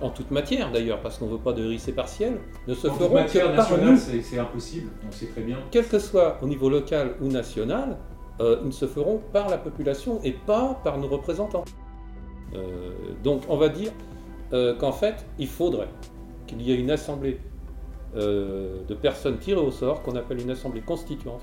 [0.00, 3.24] en toute matière d'ailleurs, parce qu'on ne veut pas de hérissés partiels, ne se feront
[3.24, 3.96] que par nous.
[3.96, 5.58] C'est impossible, on sait très bien.
[5.70, 7.98] Quel que soit au niveau local ou national,
[8.40, 11.64] ils ne se feront par la population et pas par nos représentants.
[13.22, 13.92] donc on va dire
[14.50, 15.90] qu'en fait, il faudrait
[16.48, 17.38] qu'il y ait une assemblée
[18.16, 21.42] de personnes tirées au sort, qu'on appelle une assemblée constituante,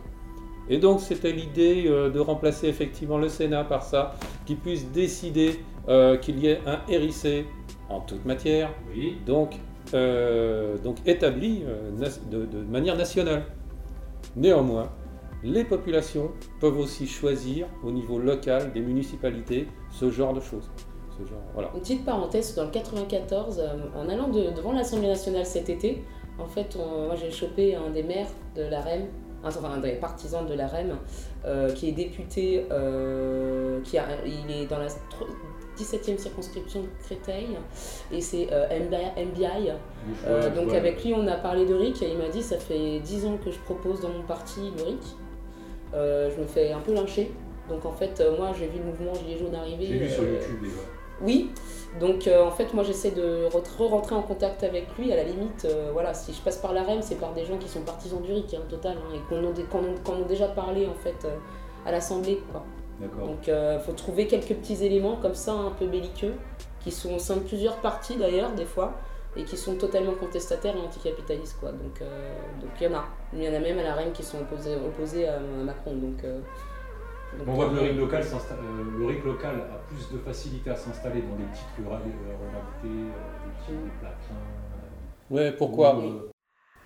[0.69, 4.15] et donc c'était l'idée euh, de remplacer effectivement le Sénat par ça,
[4.45, 7.45] qui puisse décider euh, qu'il y ait un RIC
[7.89, 8.71] en toute matière,
[9.25, 9.55] donc,
[9.95, 11.63] euh, donc établi
[12.29, 13.45] de, manière nationale.
[14.35, 14.91] Néanmoins,
[15.43, 20.69] les populations peuvent aussi choisir au niveau local des municipalités ce genre de choses.
[21.57, 23.61] Une petite parenthèse, dans le 94,
[23.95, 26.03] en allant devant l'Assemblée nationale cet été,
[26.37, 29.07] en fait, moi j'ai chopé un des maires de la REM
[29.43, 30.97] enfin un des partisans de la REM,
[31.45, 34.87] euh, qui est député, euh, qui a, il est dans la
[35.77, 37.57] 17e circonscription de Créteil,
[38.11, 39.71] et c'est euh, MBI.
[40.55, 43.25] donc avec lui, on a parlé de RIC, et il m'a dit, ça fait 10
[43.25, 45.03] ans que je propose dans mon parti le RIC.
[45.93, 47.31] je me fais un peu lyncher.
[47.69, 49.85] Donc en fait, moi, j'ai vu le mouvement Gilets jaunes arriver.
[49.85, 50.81] J'ai vu sur YouTube déjà.
[51.21, 51.51] Oui,
[51.97, 55.65] donc euh, en fait moi j'essaie de re-rentrer en contact avec lui, à la limite,
[55.65, 58.21] euh, voilà, si je passe par la REM, c'est par des gens qui sont partisans
[58.21, 61.35] du RIC, hein, total, hein, et qu'on a, déjà parlé en fait euh,
[61.85, 62.41] à l'Assemblée.
[63.17, 66.33] Donc il faut trouver quelques petits éléments comme ça, un peu belliqueux,
[66.81, 68.93] qui sont au sein de plusieurs partis d'ailleurs, des fois,
[69.37, 71.57] et qui sont totalement contestataires et anticapitalistes.
[71.61, 71.71] Quoi.
[71.71, 72.03] Donc
[72.81, 73.05] il y en a.
[73.33, 75.93] Il y en a même à la REM qui sont opposés, opposés à, Macron.
[75.93, 76.25] Donc,
[77.47, 81.35] on voit que le RIC local, euh, local a plus de facilité à s'installer dans
[81.35, 84.15] des petites ruralités, euh, des petits platins.
[85.29, 86.01] Ouais, pourquoi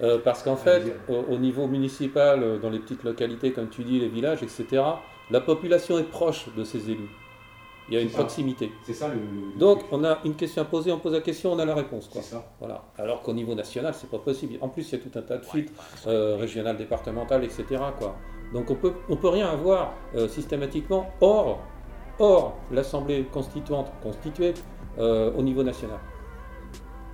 [0.02, 4.10] euh, Parce qu'en fait, au, niveau municipal, dans les petites localités, comme tu dis, les
[4.10, 4.84] villages, etc.,
[5.32, 7.10] la population est proche de ses élus.
[7.90, 8.72] Il y a une proximité.
[8.86, 11.60] C'est ça le, Donc, on a une question à poser, on pose la question, on
[11.60, 12.10] a la réponse.
[12.14, 12.46] C'est ça.
[12.60, 12.86] Voilà.
[12.98, 14.58] Alors qu'au niveau national, c'est pas possible.
[14.62, 15.72] En plus, il y a tout un tas de fuites
[16.06, 17.66] régionales, départementales, etc.
[18.00, 18.16] Quoi.
[18.54, 21.60] Donc on peut, ne on peut rien avoir euh, systématiquement hors,
[22.20, 24.54] hors l'Assemblée constituante constituée
[25.00, 25.98] euh, au niveau national.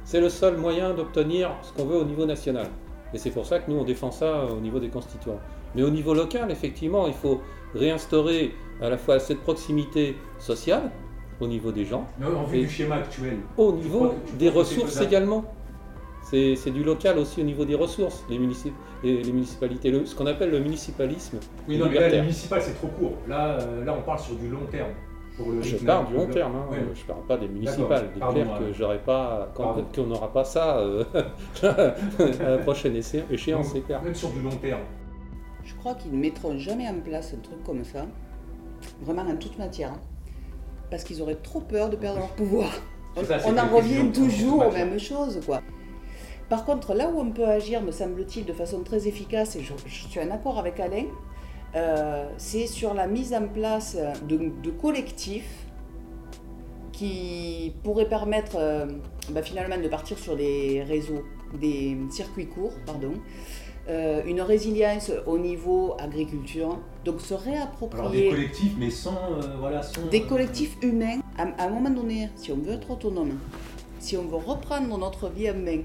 [0.03, 2.67] C'est le seul moyen d'obtenir ce qu'on veut au niveau national.
[3.13, 5.39] Et c'est pour ça que nous, on défend ça au niveau des constituants.
[5.75, 7.41] Mais au niveau local, effectivement, il faut
[7.73, 10.91] réinstaurer à la fois cette proximité sociale
[11.39, 12.07] au niveau des gens.
[12.19, 13.37] Mais en vue du schéma actuel.
[13.57, 15.45] Au niveau des ressources également.
[16.29, 20.59] C'est du local aussi au niveau des ressources, les, les, municipalités, ce qu'on appelle le
[20.59, 21.39] municipalisme.
[21.67, 23.15] Oui, non, mais là, le municipal, c'est trop court.
[23.27, 24.91] Là, euh, là, on parle sur du long terme.
[25.39, 26.67] je parle du long terme, hein.
[26.93, 28.11] je ne parle pas des municipales.
[28.15, 31.03] Il est clair que j'aurai pas, qu'on n'aura pas ça euh,
[31.63, 34.03] à la prochaine échéance, c'est clair.
[34.03, 34.81] Même sur du long terme.
[35.63, 38.05] Je crois qu'ils ne mettront jamais en place un truc comme ça,
[39.01, 39.99] vraiment en toute matière, hein.
[40.91, 42.69] parce qu'ils auraient trop peur de perdre leur pouvoir.
[43.17, 45.61] on en revient toujours aux mêmes choses, quoi.
[46.49, 49.73] Par contre, là où on peut agir, me semble-t-il, de façon très efficace, et je,
[49.87, 51.05] suis en accord avec Alain,
[51.75, 53.95] euh, c'est sur la mise en place
[54.27, 55.65] de, collectifs
[56.91, 58.87] qui pourraient permettre euh,
[59.29, 61.21] bah, finalement de partir sur des réseaux,
[61.53, 63.13] des circuits courts, pardon,
[63.87, 68.01] euh, une résilience au niveau agriculture, donc se réapproprier...
[68.01, 69.39] Alors des collectifs, mais sans...
[69.59, 71.19] voilà, des collectifs humains.
[71.37, 73.37] À, à, un moment donné, si on veut être autonome,
[73.99, 75.83] si on veut reprendre notre vie en main,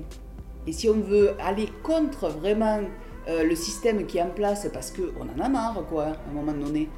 [0.67, 2.81] et si on veut aller contre vraiment
[3.29, 6.33] euh, le système qui est en place, parce qu'on en a marre, quoi, à un
[6.33, 6.89] moment donné,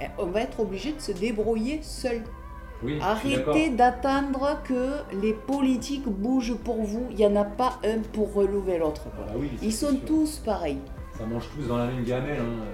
[0.00, 2.22] eh, on va être obligé de se débrouiller seul.
[2.82, 7.06] Oui, Arrêtez d'attendre que les politiques bougent pour vous.
[7.10, 9.06] Il n'y en a pas un pour relever l'autre.
[9.18, 9.32] Ah
[9.62, 10.78] Ils sont tous pareils.
[11.16, 12.38] Ça mange tous dans la même gamelle.
[12.38, 12.66] Hein.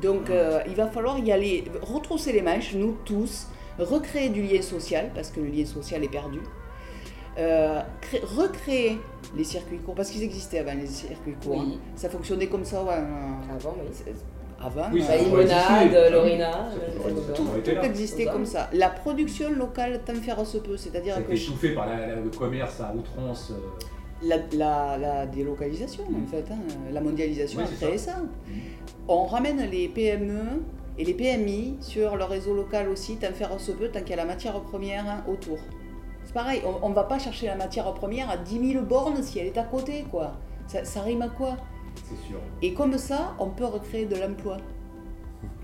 [0.00, 3.48] Donc euh, il va falloir y aller, retrousser les manches, nous tous,
[3.78, 6.38] recréer du lien social, parce que le lien social est perdu.
[7.38, 7.80] Euh,
[8.36, 8.98] recréer
[9.34, 11.62] les circuits courts, parce qu'ils existaient avant les circuits courts.
[11.62, 11.78] Hein.
[11.96, 14.12] Ça fonctionnait comme ça avant, oui.
[14.64, 16.68] Avant, oui, la limonade, l'orina,
[17.34, 17.48] tout,
[17.82, 18.68] existait comme ça.
[18.72, 21.32] La production locale, tant faire se peut, c'est-à-dire que.
[21.32, 23.52] échauffé par le commerce à outrance.
[23.52, 24.28] Euh.
[24.56, 26.58] La, la, délocalisation, en fait, hein.
[26.92, 28.18] la mondialisation a créé ça.
[28.18, 28.52] Mm.
[29.08, 30.62] On ramène les PME
[30.96, 34.12] et les PMI sur le réseau local aussi, tant faire se peut, tant qu'il y
[34.12, 35.58] a la matière première hein, autour
[36.32, 39.46] pareil, on ne va pas chercher la matière première à 10 000 bornes si elle
[39.46, 40.32] est à côté, quoi.
[40.66, 41.56] Ça, rime à quoi
[41.96, 42.38] C'est sûr.
[42.62, 44.56] Et comme ça, on peut recréer de l'emploi.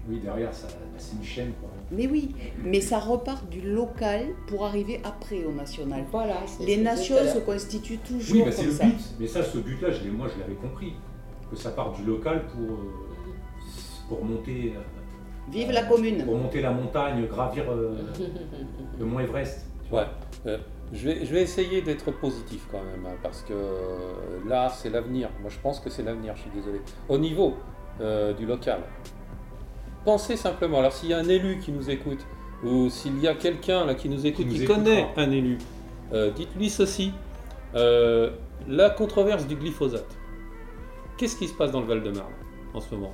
[0.08, 1.52] Oui, derrière, ça, c'est une chaîne.
[1.90, 6.04] Mais oui, mais ça repart du local pour arriver après au national.
[6.10, 6.36] Voilà.
[6.60, 9.00] Les nations se constituent toujours oui, bah, c'est le but.
[9.20, 10.94] Mais ça, ce but-là, moi, je l'avais compris.
[11.50, 12.92] Que ça part du local pour, euh,
[14.08, 14.74] pour monter.
[14.76, 14.80] Euh,
[15.50, 16.24] Vive la commune.
[16.26, 17.96] Pour monter la montagne, gravir euh,
[18.98, 19.67] le Mont Everest.
[19.90, 20.04] Ouais.
[20.92, 23.54] je, vais, je vais essayer d'être positif quand même, hein, parce que
[24.48, 25.30] là, c'est l'avenir.
[25.40, 26.80] Moi, je pense que c'est l'avenir, je suis désolé.
[27.08, 27.56] Au niveau
[28.38, 28.80] du local,
[30.04, 32.20] pensez simplement, alors s'il y a un élu qui nous écoute,
[32.64, 35.58] ou s'il y a quelqu'un là qui nous écoute, qui, connaît un élu,
[36.12, 37.12] euh, dites-lui ceci.
[37.74, 38.30] Euh,
[38.66, 40.16] la controverse du glyphosate.
[41.16, 42.32] Qu'est-ce qui se passe dans le Val-de-Marne
[42.72, 43.12] en ce moment?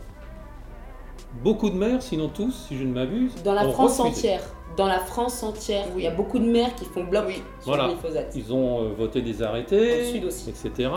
[1.43, 3.35] Beaucoup de maires, sinon tous, si je ne m'abuse.
[3.43, 4.43] Dans la France entière.
[4.77, 7.27] Dans la France entière, il y a beaucoup de maires qui font bloc
[7.61, 8.33] sur le glyphosate.
[8.35, 10.91] Ils ont euh, voté des arrêtés, etc.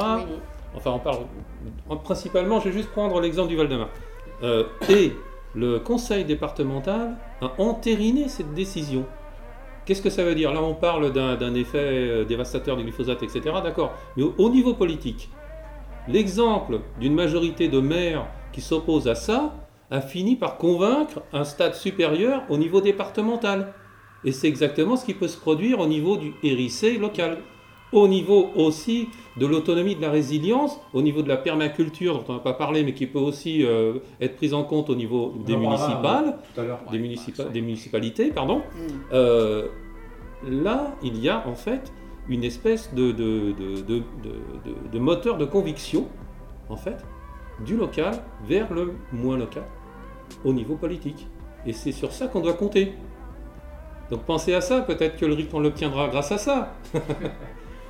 [0.76, 1.20] Enfin, on parle.
[2.04, 3.90] Principalement, je vais juste prendre l'exemple du Val-de-Marne.
[4.90, 5.14] et
[5.56, 9.06] le conseil départemental a entériné cette décision.
[9.86, 10.54] Qu'est-ce que ça veut dire?
[10.54, 13.42] Là, on parle d'un effet euh, dévastateur du glyphosate, etc.
[13.64, 13.94] D'accord.
[14.18, 15.30] Mais au, niveau politique,
[16.08, 19.54] l'exemple d'une majorité de maires qui s'opposent à ça
[19.90, 23.74] a fini par convaincre un stade supérieur au niveau départemental.
[24.24, 27.38] Et c'est exactement ce qui peut se produire au niveau du RIC local
[27.92, 32.34] au niveau aussi de l'autonomie, de la résilience, au niveau de la permaculture dont on
[32.34, 35.56] n'a pas parlé, mais qui peut aussi euh, être prise en compte au niveau des
[35.56, 36.38] municipales,
[36.92, 38.58] des, municipalités, pardon.
[38.58, 38.88] Mm.
[39.14, 39.68] Euh,
[40.50, 41.94] là, il y a en fait
[42.28, 46.08] une espèce de, de, moteur de conviction,
[46.70, 47.06] en fait,
[47.66, 49.64] du local vers le moins local,
[50.44, 51.28] au niveau politique.
[51.66, 52.94] Et c'est sur ça qu'on doit compter.
[54.10, 56.74] Donc pensez à ça, peut-être que le RIC on l'obtiendra grâce à ça.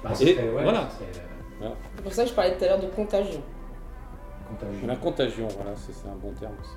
[0.03, 0.11] Bah,
[0.53, 0.89] voilà.
[1.59, 3.41] C'est pour ça que je parlais tout à l'heure de contagion.
[4.85, 6.75] La contagion, voilà, c'est un bon terme aussi.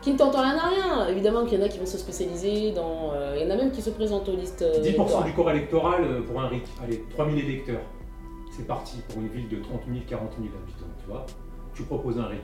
[0.00, 1.08] qui ne t'entend rien à rien.
[1.08, 3.12] Évidemment qu'il y en a qui vont se spécialiser dans.
[3.12, 4.62] Euh, il y en a même qui se présentent aux listes.
[4.62, 6.64] 10% euh, du corps électoral euh, pour un RIC.
[6.82, 7.82] Allez, 3000 électeurs.
[8.50, 11.26] C'est parti pour une ville de 30 000, 40 000 habitants, tu vois.
[11.74, 12.40] Tu proposes un RIC.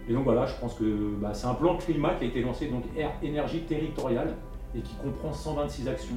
[0.07, 2.67] Et donc voilà, je pense que bah, c'est un plan climat qui a été lancé,
[2.67, 4.35] donc Air Énergie Territoriale,
[4.75, 6.15] et qui comprend 126 actions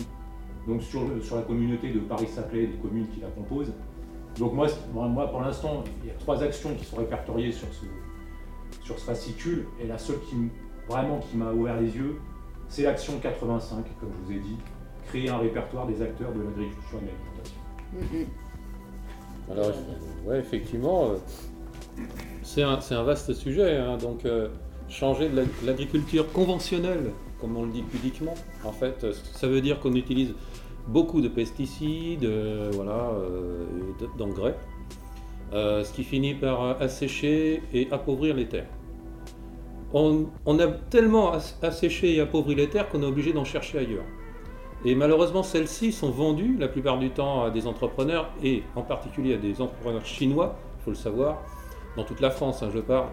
[0.67, 3.73] donc sur, sur la communauté de Paris-Saclay, des communes qui la composent.
[4.39, 7.87] Donc moi, moi pour l'instant, il y a trois actions qui sont répertoriées sur ce,
[8.85, 10.37] sur ce fascicule, et la seule qui
[10.89, 12.17] vraiment qui m'a ouvert les yeux,
[12.69, 14.57] c'est l'action 85, comme je vous ai dit,
[15.07, 17.57] créer un répertoire des acteurs de l'agriculture et de l'alimentation.
[17.97, 19.53] Mm-hmm.
[19.53, 19.73] Alors,
[20.27, 22.03] ouais, effectivement, euh,
[22.43, 24.49] c'est un, un, vaste sujet, hein, donc euh,
[24.89, 28.35] changer de l'agriculture conventionnelle, comme on le dit pudiquement,
[28.65, 30.35] en fait, ça veut dire qu'on utilise
[30.87, 33.65] beaucoup de pesticides, euh, voilà, euh,
[34.19, 34.57] d'engrais,
[35.53, 38.69] euh, ce qui finit par assécher et appauvrir les terres.
[39.93, 40.27] On,
[40.59, 41.33] a tellement
[41.63, 44.05] asséché et appauvri les terres qu'on est obligé d'en chercher ailleurs.
[44.85, 49.35] Et malheureusement, celles-ci sont vendues la plupart du temps à des entrepreneurs et en particulier
[49.35, 51.43] à des entrepreneurs chinois, il faut le savoir,
[51.97, 53.07] dans toute la France, hein, je parle,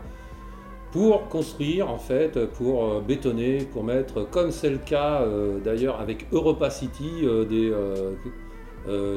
[0.94, 6.00] pour construire en fait, pour euh, bétonner, pour mettre, comme c'est le cas euh, d'ailleurs
[6.00, 7.72] avec Europa City euh, des,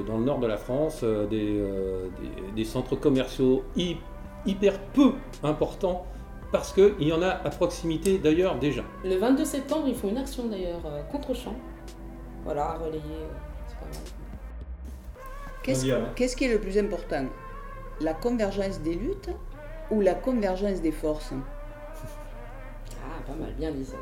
[0.06, 1.60] dans le nord de la France, des,
[2.54, 3.64] des, centres commerciaux
[4.46, 5.12] hyper peu
[5.42, 6.06] importants
[6.52, 8.82] parce qu'il y en a à proximité d'ailleurs déjà.
[9.04, 11.54] Le 22 septembre, ils font une action d'ailleurs euh, contre champ.
[12.44, 13.00] Voilà, relayer,
[13.66, 13.96] c'est pas mal.
[16.14, 17.24] Qu'est-ce qui est le plus important?
[18.00, 19.30] La convergence des luttes
[19.90, 21.32] ou la convergence des forces?
[23.26, 23.96] Pas mal, bien dit ça.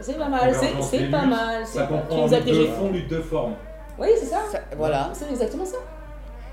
[0.00, 1.66] C'est pas mal, c'est pas mal.
[1.66, 3.54] Ça comprend lutte de fond, lutte de forme.
[3.98, 4.42] Oui, c'est ça.
[4.76, 5.10] Voilà.
[5.12, 5.78] C'est exactement ça.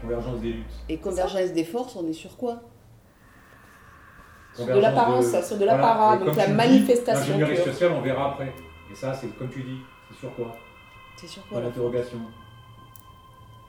[0.01, 0.65] Convergence des luttes.
[0.89, 2.61] Et convergence des forces, on est sur quoi?
[4.53, 7.37] Sur de l'apparence, sur de l'apparat, donc la manifestation.
[7.37, 8.53] L'ingénierie sociale, on verra après.
[8.91, 9.77] Et ça, c'est comme tu dis,
[10.09, 10.55] c'est sur quoi?
[11.17, 12.19] C'est sur quoi L'interrogation.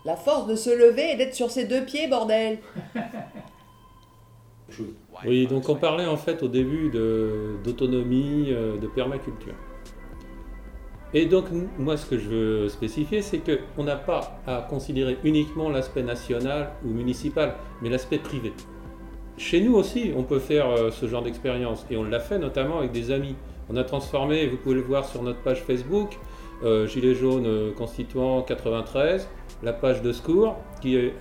[0.05, 2.59] La force de se lever et d'être sur ses deux pieds, bordel
[5.27, 6.91] Oui, donc on parlait en fait au début
[7.65, 9.55] d'autonomie, euh, de permaculture.
[11.15, 11.47] Et donc,
[11.79, 16.73] moi, ce que je veux spécifier, c'est qu'on n'a pas à considérer uniquement l'aspect national
[16.85, 18.53] ou municipal, mais l'aspect privé.
[19.39, 22.79] Chez nous aussi, on peut faire euh, ce genre d'expérience, et on l'a fait notamment
[22.79, 23.37] avec des amis.
[23.69, 26.19] On a transformé, vous pouvez le voir sur notre page Facebook,
[26.65, 29.29] euh, Gilets jaunes euh, constituant 93,
[29.63, 31.15] la page de secours qui est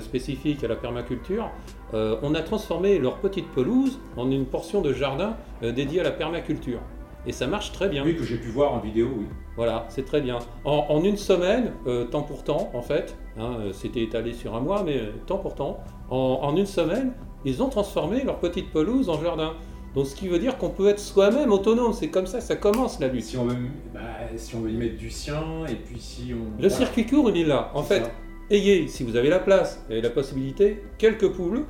[0.00, 1.50] spécifique à la permaculture.
[1.92, 6.80] On a transformé leur petite pelouse en une portion de jardin dédiée à la permaculture.
[7.26, 8.04] Et ça marche très bien.
[8.04, 9.26] Oui, que j'ai pu voir en vidéo, oui.
[9.56, 10.38] Voilà, c'est très bien.
[10.64, 14.60] En, une semaine, euh, temps pour temps, en fait, hein, euh, c'était étalé sur un
[14.60, 15.80] mois, mais euh, temps pour temps,
[16.10, 17.12] en, une semaine,
[17.44, 19.54] ils ont transformé leur petite pelouse en jardin.
[19.94, 22.56] Donc ce qui veut dire qu'on peut être soi-même autonome, c'est comme ça que ça
[22.56, 23.24] commence la lutte.
[23.24, 23.56] Si on, veut,
[23.92, 24.00] bah,
[24.36, 26.62] si on veut y mettre du sien, et puis si on...
[26.62, 27.72] Le circuit court, il est là.
[27.74, 28.10] En fait,
[28.50, 31.64] ayez, si vous avez la place et la possibilité, quelques poules,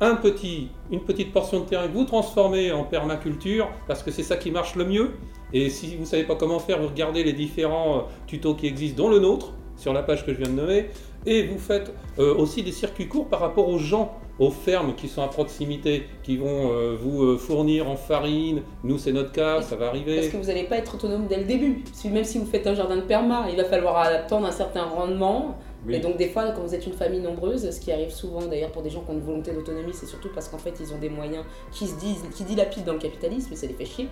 [0.00, 4.22] un petit, une petite portion de terrain que vous transformez en permaculture, parce que c'est
[4.22, 5.10] ça qui marche le mieux.
[5.52, 8.66] Et si vous ne savez pas comment faire, vous regardez les différents euh, tutos qui
[8.66, 10.86] existent, dont le nôtre, sur la page que je viens de nommer,
[11.26, 15.08] et vous faites euh, aussi des circuits courts par rapport aux gens, aux fermes qui
[15.08, 18.62] sont à proximité, qui vont euh, vous fournir en farine.
[18.84, 20.16] Nous, c'est notre cas, ça va arriver.
[20.16, 21.82] Parce que vous n'allez pas être autonome dès le début.
[22.10, 25.58] Même si vous faites un jardin de perma, il va falloir attendre un certain rendement.
[25.88, 28.70] Et donc des fois, quand vous êtes une famille nombreuse, ce qui arrive souvent d'ailleurs
[28.70, 30.98] pour des gens qui ont une volonté d'autonomie, c'est surtout parce qu'en fait ils ont
[30.98, 34.08] des moyens qui se disent, qui dilapident dans le capitalisme ça les fait chier.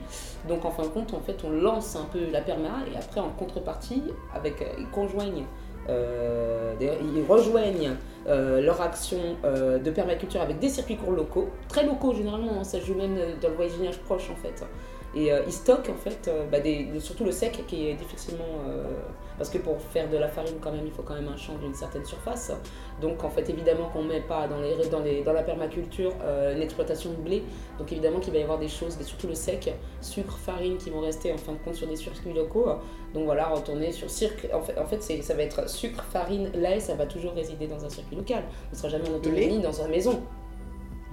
[0.48, 3.20] Donc en fin de compte, en fait, on lance un peu la perma et après
[3.20, 4.02] en contrepartie,
[4.34, 5.44] avec euh, ils conjoignent,
[5.88, 7.92] euh, ils rejoignent
[8.26, 12.60] euh, leur action de permaculture avec des circuits courts locaux, très locaux généralement.
[12.60, 14.64] Hein, ça joue même dans le voisinage proche en fait.
[15.14, 16.58] Et ils stockent en fait, bah,
[17.00, 18.62] surtout le sec qui est difficilement
[19.38, 21.54] parce que pour faire de la farine, quand même, il faut quand même un champ
[21.54, 22.52] d'une certaine surface.
[23.00, 26.12] Donc, en fait, évidemment qu'on ne met pas dans, les, dans, les, dans la permaculture
[26.22, 27.44] euh, une exploitation de blé.
[27.78, 31.00] Donc, évidemment qu'il va y avoir des choses, surtout le sec, sucre, farine, qui vont
[31.00, 32.66] rester en fin de compte sur des circuits locaux.
[33.14, 34.48] Donc, voilà, retourner sur cirque.
[34.52, 37.84] En fait, en fait ça va être sucre, farine, lait, ça va toujours résider dans
[37.84, 38.42] un circuit local.
[38.70, 40.20] On ne sera jamais en autonomie dans sa maison.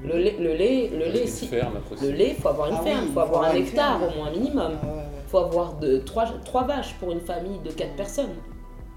[0.03, 1.49] Le lait, le lait, le lait, si.
[1.49, 4.29] le lait, il faut avoir une ah ferme, il faut avoir un hectare au moins
[4.29, 4.73] minimum.
[4.83, 8.35] Ah faut avoir de, trois, trois vaches pour une famille de quatre personnes.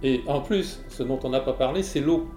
[0.02, 2.28] Et en plus, ce dont on n'a pas parlé, c'est l'eau.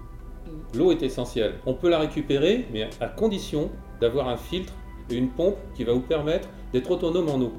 [0.46, 0.78] Mm.
[0.78, 1.54] L'eau est essentielle.
[1.66, 4.72] On peut la récupérer, mais à condition d'avoir un filtre
[5.10, 7.52] et une pompe qui va vous permettre d'être autonome en eau.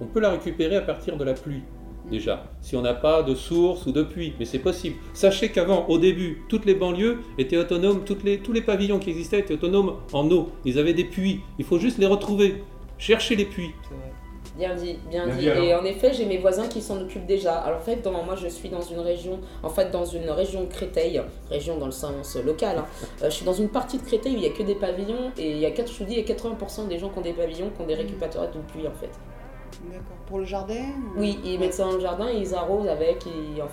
[0.00, 1.62] On peut la récupérer à partir de la pluie,
[2.12, 4.96] déjà, si on n'a pas de source ou de puits, mais c'est possible.
[5.14, 9.10] Sachez qu'avant, au début, toutes les banlieues étaient autonomes, toutes les, tous les pavillons qui
[9.10, 10.50] existaient étaient autonomes en eau.
[10.64, 12.62] Ils avaient des puits, il faut juste les retrouver.
[12.98, 13.72] Chercher les puits.
[14.56, 15.48] Bien dit, bien, dit.
[15.48, 17.54] et en effet, j'ai mes voisins qui s'en occupent déjà.
[17.54, 20.60] Alors en fait, dans, moi je suis dans une région, en fait dans une région
[20.64, 22.76] de Créteil, région dans le sens local.
[22.78, 22.86] Hein.
[23.22, 25.32] Euh, je suis dans une partie de Créteil où il n'y a que des pavillons
[25.38, 27.70] et il y a 4, je vous dis, 80% des gens qui ont des pavillons
[27.74, 29.10] qui ont des récupérateurs de pluie en fait.
[29.84, 30.16] D'accord.
[30.26, 30.84] Pour le jardin
[31.16, 33.24] Oui, ils mettent ça dans le jardin et ils arrosent avec.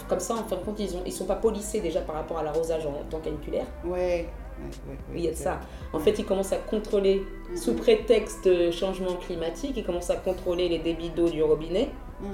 [0.08, 2.40] comme ça, en fin de compte, ils ne ils sont pas polissés déjà par rapport
[2.40, 3.66] à l'arrosage en temps caniculaire.
[3.86, 4.28] Ouais.
[5.14, 5.60] il y a ça.
[5.94, 7.58] En fait, ils commencent à contrôler, mm-hmm.
[7.58, 11.90] sous prétexte de changement climatique, ils commencent à contrôler les débits d'eau du robinet.
[12.22, 12.26] Mm.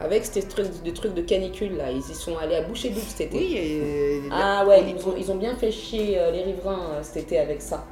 [0.00, 3.00] Avec ces trucs, de trucs de canicule là, ils y sont allés à boucher double
[3.00, 3.36] cet été.
[3.36, 7.24] Oui, ah ouais, ils ont, ils ont, bien fait chier euh, les riverains euh, cet
[7.24, 7.84] été avec ça.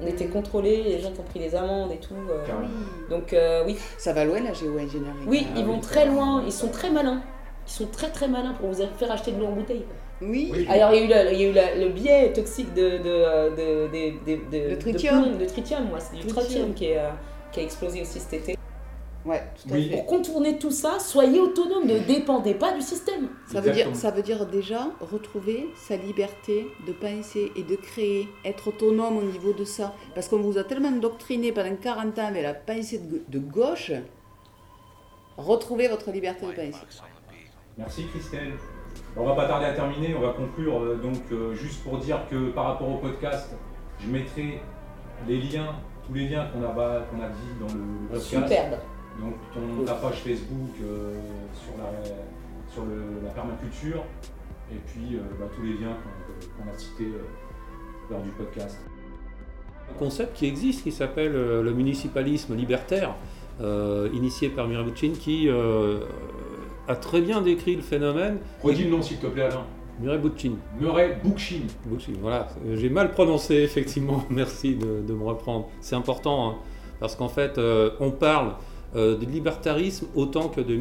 [0.00, 2.14] On était contrôlés, les gens qui ont pris les amendes et tout.
[2.30, 2.44] Euh.
[3.10, 3.76] Donc euh, oui.
[3.98, 5.24] Ça va loin la géo-ingénierie.
[5.26, 7.22] Oui, ils vont très loin, ils sont très malins.
[7.66, 9.84] Ils sont très très malins pour vous faire acheter de l'eau en bouteille.
[10.20, 10.66] Oui.
[10.68, 13.88] Alors il y a eu, il y a eu le biais toxique de, de, de,
[13.88, 15.38] de, de, de tritium.
[15.38, 17.10] De, tritium, moi, c'est du tritium qui, est, euh,
[17.52, 18.53] qui a explosé aussi cet été.
[19.24, 19.88] Ouais, tout à fait.
[19.88, 23.28] Pour contourner tout ça, soyez autonome, ne dépendez pas du système.
[23.46, 28.28] Ça veut, dire, ça veut dire déjà retrouver sa liberté de penser et de créer,
[28.44, 29.94] être autonome au niveau de ça.
[30.14, 33.92] Parce qu'on vous a tellement doctriné pendant 40 ans avec la pensée de, gauche,
[35.38, 36.84] retrouvez votre liberté de penser.
[37.78, 38.52] Merci Christelle.
[39.16, 42.20] On va pas tarder à terminer, on va conclure euh, donc euh, juste pour dire
[42.30, 43.50] que par rapport au podcast,
[44.00, 44.60] je mettrai
[45.26, 45.74] les liens
[46.06, 48.26] tous les liens qu'on a, qu'on a dit dans le podcast.
[48.26, 48.78] Superbe.
[49.20, 51.14] Donc ton, page Facebook euh,
[51.54, 52.82] sur, la, sur
[53.22, 54.02] la permaculture
[54.72, 55.96] et puis euh, bah, tous les liens
[56.58, 58.78] qu'on a cités euh, lors du podcast.
[59.90, 63.14] Un concept qui existe qui s'appelle le municipalisme libertaire,
[64.14, 65.50] initié par Mireille Boutchine, qui
[66.88, 68.38] a très bien décrit le phénomène.
[68.62, 69.66] Redis le nom s'il te plaît Alain.
[70.00, 70.52] Murray Bookchin.
[70.80, 71.66] Murray Bookchin.
[72.18, 72.48] voilà.
[72.72, 74.24] J'ai mal prononcé, effectivement.
[74.30, 75.68] Merci de, me reprendre.
[75.82, 76.54] C'est important, hein,
[76.98, 77.60] parce qu'en fait,
[78.00, 78.54] on parle
[78.94, 80.76] de libertarisme autant que de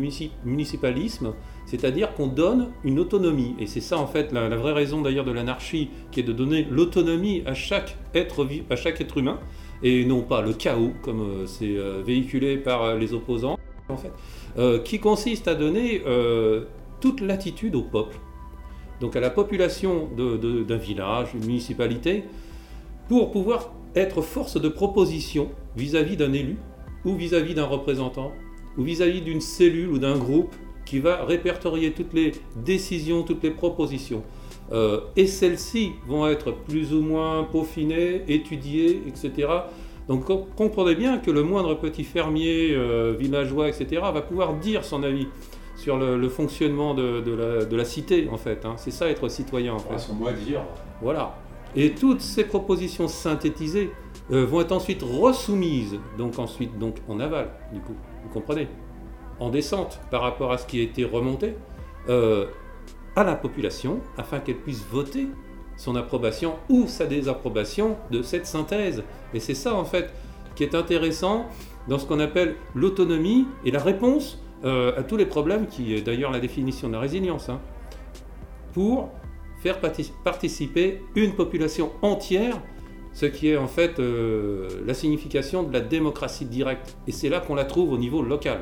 [0.45, 1.33] municipalisme,
[1.65, 3.55] c'est-à-dire qu'on donne une autonomie.
[3.59, 6.67] Et c'est ça, en fait, la, vraie raison d'ailleurs de l'anarchie, qui est de donner
[6.69, 9.39] l'autonomie à chaque être, à chaque être humain,
[9.81, 13.57] et non pas le chaos, comme euh, c'est véhiculé par les opposants,
[13.89, 14.11] en fait,
[14.83, 16.01] qui consiste à donner
[17.01, 18.17] toute latitude au peuple
[19.03, 22.23] donc à la population d'un village, une municipalité,
[23.09, 26.57] pour pouvoir être force de proposition vis-à-vis d'un élu
[27.05, 28.31] ou vis-à-vis d'un représentant
[28.77, 33.51] ou vis-à-vis d'une cellule ou d'un groupe qui va répertorier toutes les décisions, toutes les
[33.51, 34.23] propositions.
[34.71, 39.47] Euh, et celles-ci vont être plus ou moins peaufinées, étudiées, etc.
[40.07, 40.25] Donc
[40.55, 45.27] comprenez bien que le moindre petit fermier, euh, villageois, etc., va pouvoir dire son avis
[45.75, 48.65] sur le, fonctionnement de, la, cité, en fait.
[48.65, 48.75] Hein.
[48.77, 49.97] C'est ça être citoyen, en fait.
[49.97, 50.61] son mot à dire.
[51.01, 51.35] Voilà.
[51.75, 53.89] Et toutes ces propositions synthétisées
[54.31, 58.67] euh, vont être ensuite resoumises, donc ensuite donc en aval, du coup, vous comprenez,
[59.39, 61.55] en descente par rapport à ce qui a été remonté
[62.09, 62.45] euh,
[63.15, 65.27] à la population, afin qu'elle puisse voter
[65.75, 69.03] son approbation ou sa désapprobation de cette synthèse.
[69.33, 70.13] Et c'est ça, en fait,
[70.55, 71.47] qui est intéressant
[71.87, 76.01] dans ce qu'on appelle l'autonomie et la réponse euh, à tous les problèmes, qui est
[76.01, 77.59] d'ailleurs la définition de la résilience, hein,
[78.73, 79.11] pour
[79.59, 79.79] faire
[80.23, 82.61] participer une population entière,
[83.13, 86.97] ce qui est en fait euh, la signification de la démocratie directe.
[87.07, 88.61] Et c'est là qu'on la trouve au niveau local.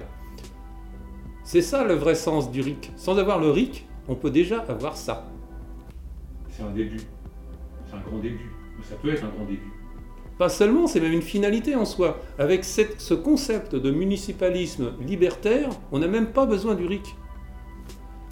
[1.43, 2.91] C'est ça le vrai sens du RIC.
[2.95, 5.27] Sans avoir le RIC, on peut déjà avoir ça.
[6.49, 7.01] C'est un début.
[7.85, 8.51] C'est un grand début.
[8.83, 9.71] Ça peut être un grand début.
[10.37, 12.19] Pas seulement, c'est même une finalité en soi.
[12.39, 17.15] Avec ce concept de municipalisme libertaire, on n'a même pas besoin du RIC.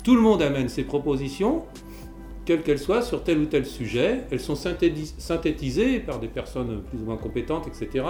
[0.04, 1.66] Tout le monde amène ses propositions,
[2.50, 4.22] quelles qu'elles soient, sur tel ou tel sujet.
[4.32, 8.04] Elles sont synthétisées par des personnes plus ou moins compétentes, etc.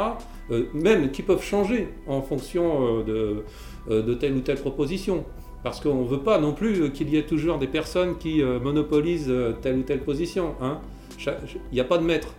[0.49, 3.43] Euh, même qui peuvent changer en fonction euh,
[3.89, 5.25] euh, de, telle ou telle proposition.
[5.61, 9.33] Parce qu'on ne veut pas non plus qu'il y ait toujours des personnes qui monopolisent
[9.61, 10.55] telle ou telle position.
[10.61, 10.79] Hein.
[11.27, 12.33] Il n'y a pas de maître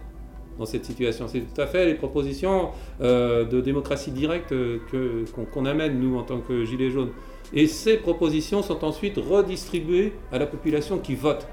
[0.59, 1.29] dans cette situation.
[1.29, 4.55] C'est tout à fait les propositions de démocratie directe
[5.53, 7.11] qu'on amène, nous, en tant que Gilets jaunes.
[7.53, 11.47] Et ces propositions sont ensuite redistribuées à la population qui vote.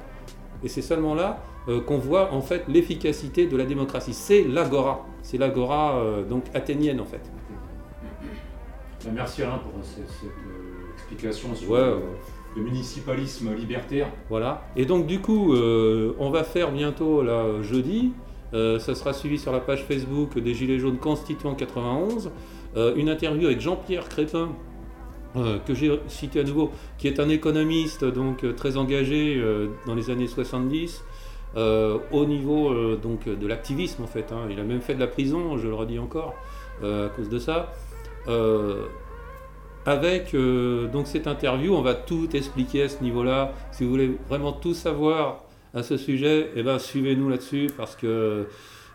[0.64, 4.14] Et c'est seulement là euh, qu'on voit en fait l'efficacité de la démocratie.
[4.14, 5.06] C'est l'agora.
[5.22, 7.22] C'est l'agora euh, donc athénienne en fait.
[9.06, 10.06] Ben, merci Alain pour cette,
[10.96, 12.02] explication sur le,
[12.62, 14.08] municipalisme libertaire.
[14.30, 14.64] Voilà.
[14.76, 18.14] Et donc du coup, on va faire bientôt là jeudi
[18.54, 22.32] euh, ça sera suivi sur la page Facebook des Gilets jaunes constituants 91.
[22.76, 24.50] Euh, une interview avec Jean-Pierre Crépin,
[25.36, 29.42] euh, que j'ai cité à nouveau, qui est un économiste donc très engagé
[29.86, 31.04] dans les années 70.
[31.56, 34.48] au niveau donc de l'activisme en fait, hein.
[34.50, 36.36] il a même fait de la prison, je le redis encore,
[36.84, 37.74] à cause de ça.
[39.86, 43.54] avec donc cette interview, on va tout expliquer à ce niveau-là.
[43.72, 48.48] Si vous voulez vraiment tout savoir à ce sujet, eh ben, suivez-nous là-dessus parce que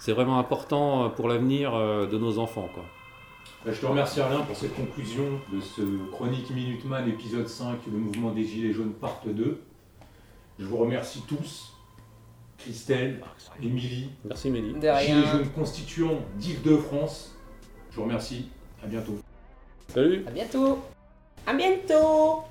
[0.02, 2.68] c'est vraiment important pour l'avenir euh, de nos enfants.
[3.64, 7.98] Ben, je te remercie Alain pour cette conclusion de ce Chronique Minuteman épisode 5, le
[7.98, 9.62] mouvement des Gilets jaunes part 2.
[10.58, 11.72] Je vous remercie tous,
[12.58, 13.22] Christelle,
[13.62, 14.74] Émilie, Merci Mélie.
[14.80, 17.36] Gilets jaunes constituants d'Île-de-France.
[17.92, 18.48] Je vous remercie,
[18.82, 19.18] à bientôt.
[19.86, 20.80] Salut À bientôt
[21.46, 22.42] À bientôt